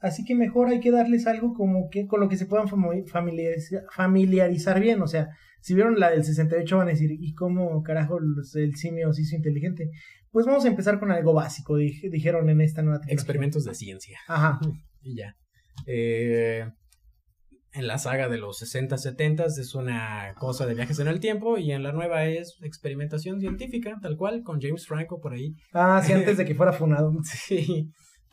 [0.00, 4.80] Así que mejor hay que darles algo como que con lo que se puedan familiarizar,
[4.80, 5.00] bien.
[5.00, 5.28] O sea,
[5.60, 9.36] si vieron la del 68 van a decir, ¿y cómo carajo el simio se hizo
[9.36, 9.90] inteligente?
[10.30, 14.18] Pues vamos a empezar con algo básico, dijeron en esta nueva Experimentos de ciencia.
[14.26, 14.58] Ajá.
[15.00, 15.36] Y ya.
[15.86, 16.66] Eh,
[17.72, 21.58] en la saga de los 60, 70 es una cosa de viajes en el tiempo
[21.58, 25.54] y en la nueva es experimentación científica, tal cual, con James Franco por ahí.
[25.72, 27.12] Ah, sí, antes de que fuera funado.
[27.24, 27.90] sí.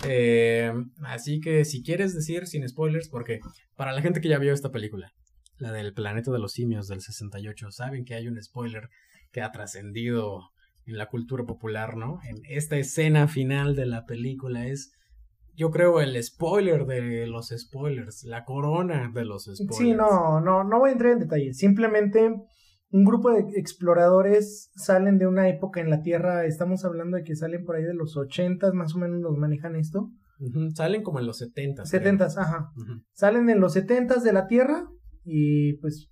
[0.07, 0.71] Eh,
[1.03, 3.39] así que si quieres decir sin spoilers, porque
[3.75, 5.11] para la gente que ya vio esta película,
[5.57, 8.89] la del planeta de los simios del 68, saben que hay un spoiler
[9.31, 10.41] que ha trascendido
[10.85, 12.19] en la cultura popular, ¿no?
[12.27, 14.91] En esta escena final de la película es,
[15.55, 19.77] yo creo, el spoiler de los spoilers, la corona de los spoilers.
[19.77, 21.57] Sí, no, no, no voy a entrar en detalles.
[21.57, 22.33] Simplemente
[22.91, 27.35] un grupo de exploradores salen de una época en la Tierra, estamos hablando de que
[27.35, 30.09] salen por ahí de los 80 más o menos nos manejan esto.
[30.73, 32.71] Salen como en los 70 70 ajá.
[33.13, 34.87] Salen en los 70 de la Tierra
[35.23, 36.09] y pues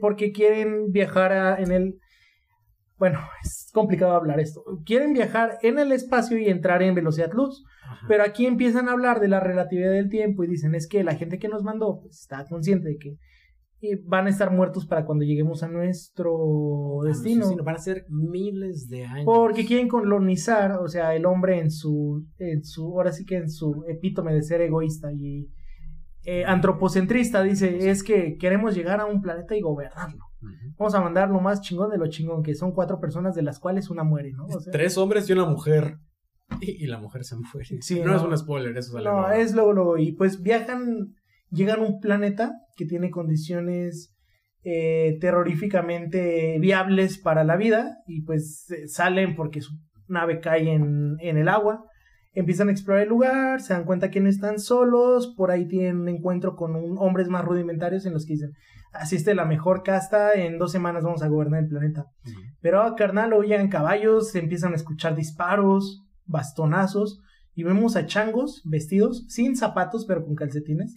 [0.00, 1.98] porque quieren viajar en el
[3.02, 4.62] bueno, es complicado hablar esto.
[4.86, 7.64] Quieren viajar en el espacio y entrar en velocidad luz.
[8.06, 11.16] Pero aquí empiezan a hablar de la relatividad del tiempo y dicen es que la
[11.16, 13.16] gente que nos mandó pues, está consciente de que
[14.04, 17.44] van a estar muertos para cuando lleguemos a nuestro destino.
[17.64, 19.24] van a ser miles de años.
[19.26, 23.50] Porque quieren colonizar, o sea, el hombre en su, en su, ahora sí que en
[23.50, 25.48] su epítome de ser egoísta y
[26.24, 30.24] eh, antropocentrista, dice, es que queremos llegar a un planeta y gobernarlo.
[30.78, 33.58] Vamos a mandar lo más chingón de lo chingón, que son cuatro personas de las
[33.58, 34.46] cuales una muere, ¿no?
[34.70, 35.98] Tres hombres y una mujer.
[36.60, 38.04] Y, la mujer se muere.
[38.04, 39.98] no, es un spoiler, eso es No, es luego, luego.
[39.98, 41.14] Y pues viajan,
[41.50, 44.14] llegan a un planeta que tiene condiciones
[44.62, 47.98] eh, terroríficamente viables para la vida.
[48.06, 49.72] Y pues salen porque su
[50.08, 51.84] nave cae en, en el agua
[52.34, 56.00] empiezan a explorar el lugar, se dan cuenta que no están solos, por ahí tienen
[56.00, 58.52] un encuentro con un, hombres más rudimentarios en los que dicen,
[58.92, 62.06] asiste la mejor casta, en dos semanas vamos a gobernar el planeta.
[62.60, 67.20] Pero a carnal oyen caballos, se empiezan a escuchar disparos, bastonazos,
[67.54, 70.96] y vemos a changos vestidos, sin zapatos, pero con calcetines,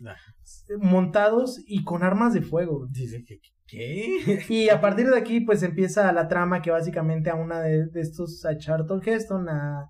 [0.79, 2.87] montados y con armas de fuego.
[2.91, 3.39] Dice que...
[3.67, 4.45] ¿Qué?
[4.47, 8.45] Y a partir de aquí, pues empieza la trama que básicamente a una de, estos,
[8.45, 9.89] a Charlton Heston, a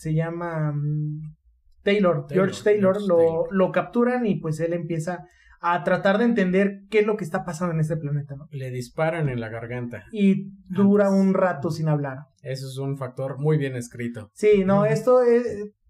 [0.00, 1.34] se llama mm,
[1.82, 5.26] Taylor, George Taylor, lo, lo capturan y pues él empieza
[5.60, 8.48] a tratar de entender qué es lo que está pasando en este planeta, ¿no?
[8.50, 10.04] Le disparan en la garganta.
[10.10, 12.20] Y dura un rato sin hablar.
[12.42, 14.30] Eso es un factor muy bien escrito.
[14.32, 15.20] Sí, no, esto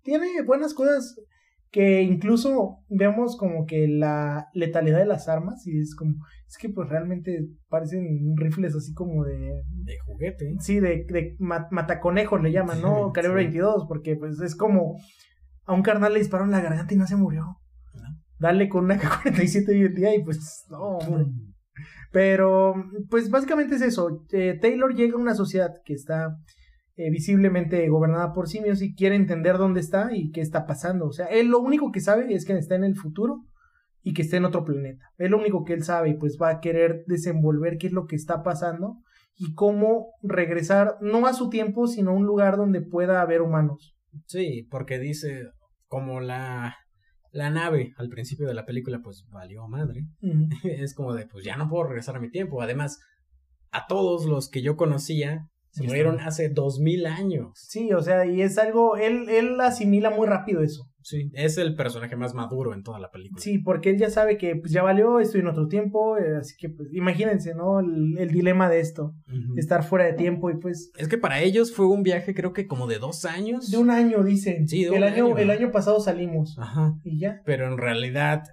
[0.02, 1.14] tiene buenas cosas
[1.70, 6.16] que incluso vemos como que la letalidad de las armas y es como
[6.50, 10.56] es que pues realmente parecen rifles así como de de juguete.
[10.58, 14.96] sí de, de mataconejos le llaman no calibre 22 porque pues es como
[15.64, 17.56] a un carnal le disparó en la garganta y no se murió.
[18.40, 20.98] Dale con una K-47 hoy en día y pues no
[22.10, 22.74] pero
[23.08, 24.24] pues básicamente es eso.
[24.32, 26.36] Eh, Taylor llega a una sociedad que está
[26.96, 31.06] eh, visiblemente gobernada por simios y quiere entender dónde está y qué está pasando.
[31.06, 33.44] O sea, él lo único que sabe es que está en el futuro
[34.02, 35.10] y que está en otro planeta.
[35.18, 38.06] Es lo único que él sabe y pues va a querer desenvolver qué es lo
[38.06, 38.98] que está pasando
[39.36, 43.96] y cómo regresar no a su tiempo, sino a un lugar donde pueda haber humanos.
[44.26, 45.50] Sí, porque dice
[45.86, 46.76] como la
[47.32, 50.06] la nave al principio de la película pues valió madre.
[50.64, 52.62] es como de pues ya no puedo regresar a mi tiempo.
[52.62, 52.98] Además,
[53.70, 57.52] a todos los que yo conocía se murieron hace dos mil años.
[57.54, 60.89] Sí, o sea, y es algo, él, él asimila muy rápido eso.
[61.02, 63.40] Sí, es el personaje más maduro en toda la película.
[63.40, 66.54] Sí, porque él ya sabe que pues ya valió, estoy en otro tiempo, eh, así
[66.58, 67.80] que pues imagínense, ¿no?
[67.80, 69.14] El, dilema de esto,
[69.56, 70.92] estar fuera de tiempo y pues...
[70.96, 73.70] Es que para ellos fue un viaje creo que como de dos años.
[73.70, 74.68] De un año, dicen.
[74.68, 76.56] Sí, de el año, El año pasado salimos.
[76.58, 76.94] Ajá.
[77.02, 77.42] Y ya.
[77.44, 78.44] Pero en realidad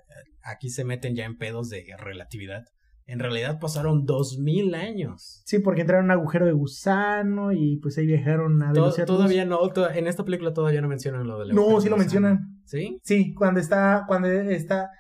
[0.41, 2.64] aquí se meten ya en pedos de relatividad
[3.08, 5.41] en realidad pasaron dos mil años.
[5.45, 9.08] Sí, porque entraron en un agujero de gusano y pues ahí viajaron a velocidad.
[9.08, 9.60] todavía no,
[9.93, 12.62] en esta película todavía no mencionan lo del No, sí lo mencionan.
[12.66, 12.99] ¿Sí?
[13.03, 14.91] Sí, cuando está, cuando está,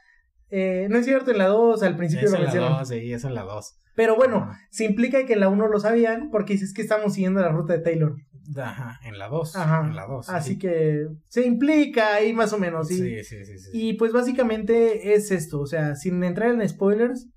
[0.49, 2.53] eh, no es cierto, en la 2 al principio lo mencionan.
[2.53, 3.79] Es en la 2, sí, es en la 2.
[3.95, 7.41] Pero bueno, se implica que en la 1 lo sabían porque dices que estamos siguiendo
[7.41, 8.15] la ruta de Taylor.
[8.55, 9.55] Ajá, en la 2.
[9.57, 9.85] Ajá.
[9.85, 10.29] En la 2.
[10.29, 12.95] Así que se implica ahí más o menos, ¿sí?
[12.95, 13.69] Sí, sí, sí, sí.
[13.73, 17.27] Y pues básicamente es esto, o sea, sin entrar en spoilers,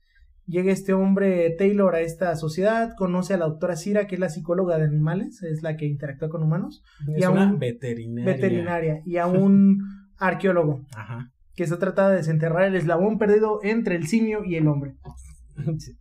[0.47, 4.31] Llega este hombre Taylor a esta sociedad, conoce a la doctora Cira, que es la
[4.31, 6.83] psicóloga de animales, es la que interactúa con humanos.
[7.07, 8.35] y a una un, veterinaria.
[8.35, 9.03] Veterinaria.
[9.05, 9.79] Y a un
[10.19, 10.85] arqueólogo.
[10.97, 11.31] Ajá.
[11.55, 14.95] Que se trata de desenterrar el eslabón perdido entre el simio y el hombre.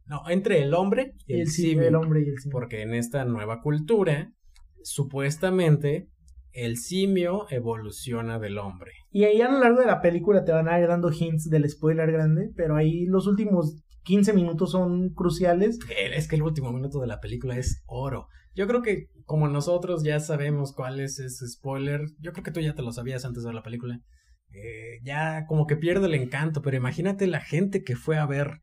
[0.06, 1.88] No, entre el hombre y el, simio.
[1.88, 2.54] El hombre y el simio.
[2.54, 4.32] Porque en esta nueva cultura,
[4.84, 6.08] supuestamente,
[6.54, 8.92] el simio evoluciona del hombre.
[9.12, 11.70] Y ahí a lo largo de la película te van a ir dando hints del
[11.70, 15.80] spoiler grande, pero ahí los últimos 15 minutos son cruciales.
[16.14, 18.28] Es que el último minuto de la película es oro.
[18.56, 22.60] Yo creo que como nosotros ya sabemos cuál es ese spoiler, yo creo que tú
[22.60, 24.00] ya te lo sabías antes de ver la película.
[24.52, 28.62] Eh, ya como que pierde el encanto, pero imagínate la gente que fue a ver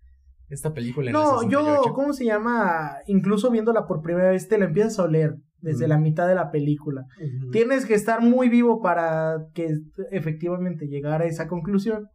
[0.49, 1.11] esta película.
[1.11, 2.97] En no, yo, ¿cómo se llama?
[3.07, 5.37] Incluso viéndola por primera vez te la empiezas a oler.
[5.61, 7.07] desde la mitad de la película.
[7.51, 9.69] Tienes que estar muy vivo para que
[10.11, 12.09] efectivamente llegar a esa conclusión.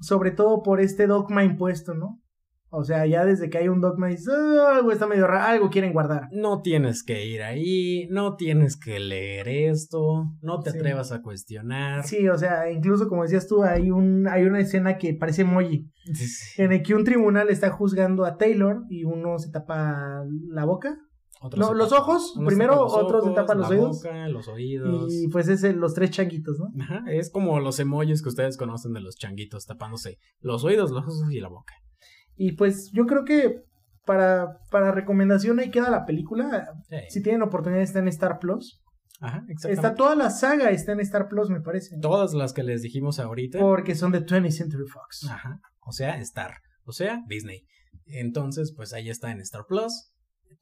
[0.00, 2.19] Sobre todo por este dogma impuesto, ¿no?
[2.72, 5.70] O sea, ya desde que hay un dogma dices, "Ah, algo está medio raro, algo
[5.70, 6.28] quieren guardar.
[6.30, 10.78] No tienes que ir ahí, no tienes que leer esto, no te Sí.
[10.78, 12.04] atrevas a cuestionar.
[12.04, 15.90] Sí, o sea, incluso como decías tú, hay un hay una escena que parece emoji,
[16.58, 20.96] en el que un tribunal está juzgando a Taylor y uno se tapa la boca
[21.42, 24.02] Otros No, los ojos, primero, los otros se tapan los la oídos.
[24.02, 25.10] boca, los oídos.
[25.10, 26.66] y pues es el- los tres changuitos, ¿no?
[26.84, 31.00] Ajá, es como los emojis que ustedes conocen de los changuitos tapándose los oídos, los
[31.02, 31.72] ojos y la boca.
[32.42, 33.64] Y pues yo creo que
[34.06, 36.72] para, para recomendación ahí queda la película.
[36.88, 36.96] Sí.
[37.10, 38.80] Si tienen oportunidad está en Star Plus.
[39.20, 39.44] Ajá.
[39.68, 41.98] Está toda la saga está en Star Plus, me parece.
[42.00, 43.58] Todas las que les dijimos ahorita.
[43.58, 45.28] Porque son de 20th Century Fox.
[45.30, 45.60] Ajá.
[45.80, 46.54] O sea, Star.
[46.84, 47.66] O sea, Disney.
[48.06, 50.10] Entonces, pues ahí está en Star Plus.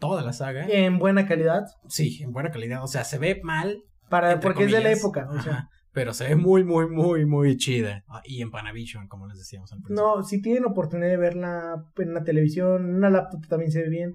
[0.01, 0.67] Toda la saga.
[0.67, 1.63] En buena calidad.
[1.87, 2.83] Sí, en buena calidad.
[2.83, 3.85] O sea, se ve mal.
[4.11, 5.29] Para, porque es de la época.
[5.31, 5.69] O sea.
[5.93, 8.05] Pero se ve muy, muy, muy, muy chida.
[8.09, 10.03] Ah, Y en Panavision, como les decíamos al principio.
[10.17, 13.89] no, si tienen oportunidad de verla en una televisión, en una laptop también se ve
[13.89, 14.15] bien.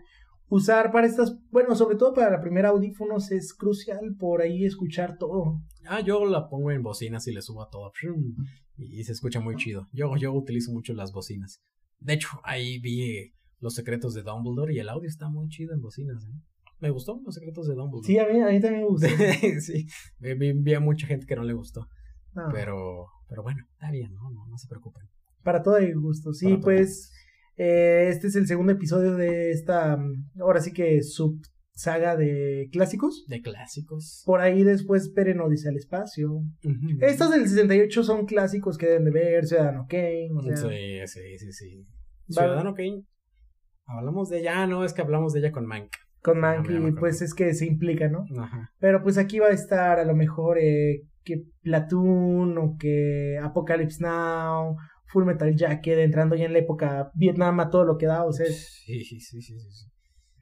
[0.50, 5.18] Usar para estas, bueno, sobre todo para la primera audífonos es crucial por ahí escuchar
[5.18, 5.62] todo.
[5.88, 7.92] Ah, yo la pongo en bocinas y le subo a todo.
[8.78, 9.88] Y se escucha muy chido.
[9.92, 11.62] Yo, yo utilizo mucho las bocinas.
[12.00, 15.82] De hecho, ahí vi Los secretos de Dumbledore y el audio está muy chido en
[15.82, 16.24] bocinas.
[16.24, 16.38] ¿eh?
[16.84, 18.06] Me gustó Los secretos de Dumbledore.
[18.06, 19.08] Sí, a mí, a mí también me gusta.
[19.62, 19.88] sí,
[20.20, 21.88] vi, a mucha gente que no le gustó.
[22.34, 24.30] No, Pero, pero bueno, está bien, ¿no?
[24.32, 25.08] No, no se preocupen.
[25.44, 26.34] Para todo hay gusto.
[26.34, 27.10] Sí, Para pues
[27.56, 29.98] eh, este es el segundo episodio de esta,
[30.42, 31.40] ahora sí que sub
[31.72, 33.26] saga de clásicos.
[33.30, 34.22] De clásicos.
[34.26, 36.32] Por ahí después esperen Odisea al espacio.
[36.34, 36.98] Ujú.
[37.00, 41.38] Estos del 68 son clásicos que deben de ver, Ciudadano Kane, o sea, Sí, sí,
[41.38, 41.88] sí, sí.
[42.28, 43.06] Ciudadano Kane.
[43.86, 45.94] Hablamos de ella, ah, no, es que hablamos de ella con Mank.
[46.24, 47.00] Con Ah, Mank ya me y acuerdo.
[47.00, 48.26] pues es que se implica, ¿no?
[48.40, 48.72] Ajá.
[48.80, 54.02] Pero pues aquí va a estar a lo mejor eh, que Platoon o que Apocalypse
[54.04, 58.24] Now, Full Metal Jacket, entrando ya en la época Vietnam a todo lo que da,
[58.26, 59.88] o sea, Sí, sí, sí, sí, sí.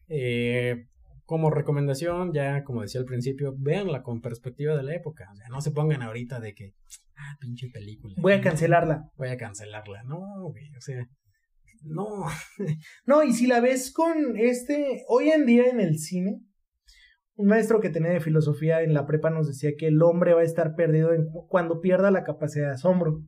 [0.08, 0.86] Eh,
[1.26, 5.30] como recomendación, ya como decía al principio, véanla con perspectiva de la época.
[5.32, 6.74] O sea, no se pongan ahorita de que,
[7.16, 8.14] ah, pinche película.
[8.18, 9.10] voy a cancelarla.
[9.16, 10.04] Voy a cancelarla.
[10.04, 10.20] No,
[10.50, 11.06] güey, o sea,
[11.84, 12.26] no.
[13.06, 16.42] No, y si la ves con este, hoy en día en el cine,
[17.36, 20.42] un maestro que tenía de filosofía en la prepa nos decía que el hombre va
[20.42, 23.22] a estar perdido en- cuando pierda la capacidad de asombro,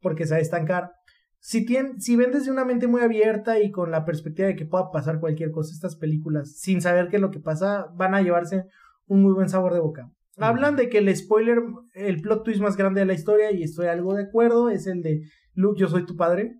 [0.00, 0.92] porque se va a estancar.
[1.38, 4.64] Si, tien- si ven desde una mente muy abierta y con la perspectiva de que
[4.64, 8.22] pueda pasar cualquier cosa, estas películas, sin saber qué es lo que pasa, van a
[8.22, 8.64] llevarse
[9.06, 10.10] un muy buen sabor de boca.
[10.38, 11.58] Hablan de que el spoiler,
[11.94, 15.02] el plot twist más grande de la historia, y estoy algo de acuerdo, es el
[15.02, 15.20] de
[15.54, 16.54] Luke, yo soy tu padre.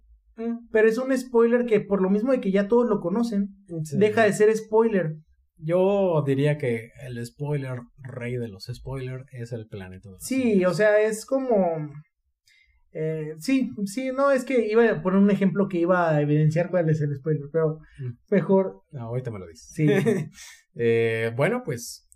[0.70, 3.48] Pero es un spoiler que por lo mismo de que ya todos lo conocen,
[3.84, 3.98] Sí.
[3.98, 5.16] deja de ser spoiler.
[5.58, 10.08] Yo diría que el spoiler rey de los spoilers es el planeta.
[10.08, 11.56] de los Sí, o sea, es como...
[12.92, 16.70] eh, sí, sí, no, es que iba a poner un ejemplo que iba a evidenciar
[16.70, 18.12] cuál es el spoiler, pero Mm.
[18.30, 18.82] mejor...
[18.90, 19.70] No, ahorita me lo dices.
[19.72, 19.86] Sí.
[20.74, 22.08] Eh, bueno, pues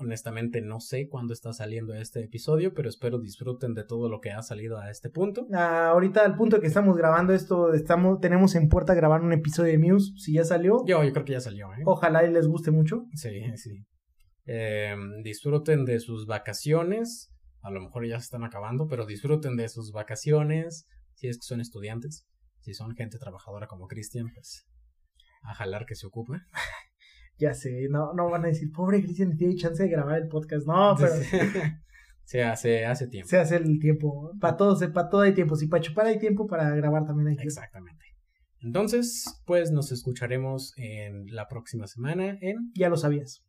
[0.00, 4.30] honestamente no sé cuándo está saliendo este episodio, pero espero disfruten de todo lo que
[4.30, 5.46] ha salido a este punto.
[5.52, 9.72] Ah, ahorita al punto que estamos grabando esto, estamos, tenemos en puerta grabar un episodio
[9.72, 11.82] de Muse, si ya salió, Yo, yo creo que ya salió, ¿eh?
[11.84, 13.04] ojalá y les guste mucho.
[13.14, 13.84] Sí, sí.
[14.46, 17.30] Eh, disfruten de sus vacaciones.
[17.62, 20.86] A lo mejor ya se están acabando, pero disfruten de sus vacaciones.
[21.14, 22.26] Si es que son estudiantes,
[22.60, 24.66] si son gente trabajadora como Cristian, pues
[25.42, 26.38] a jalar que se ocupe.
[27.40, 30.66] Ya sé, no, no van a decir, pobre Cristian, tiene chance de grabar el podcast.
[30.66, 31.12] No, pero
[32.24, 33.28] se hace, hace tiempo.
[33.28, 34.32] se hace el tiempo.
[34.38, 35.56] Para todo, para todo hay tiempo.
[35.56, 37.48] Si para chupar hay tiempo, para grabar también hay tiempo.
[37.48, 38.04] Exactamente.
[38.62, 43.42] Entonces, pues nos escucharemos en la próxima semana en Ya lo sabías.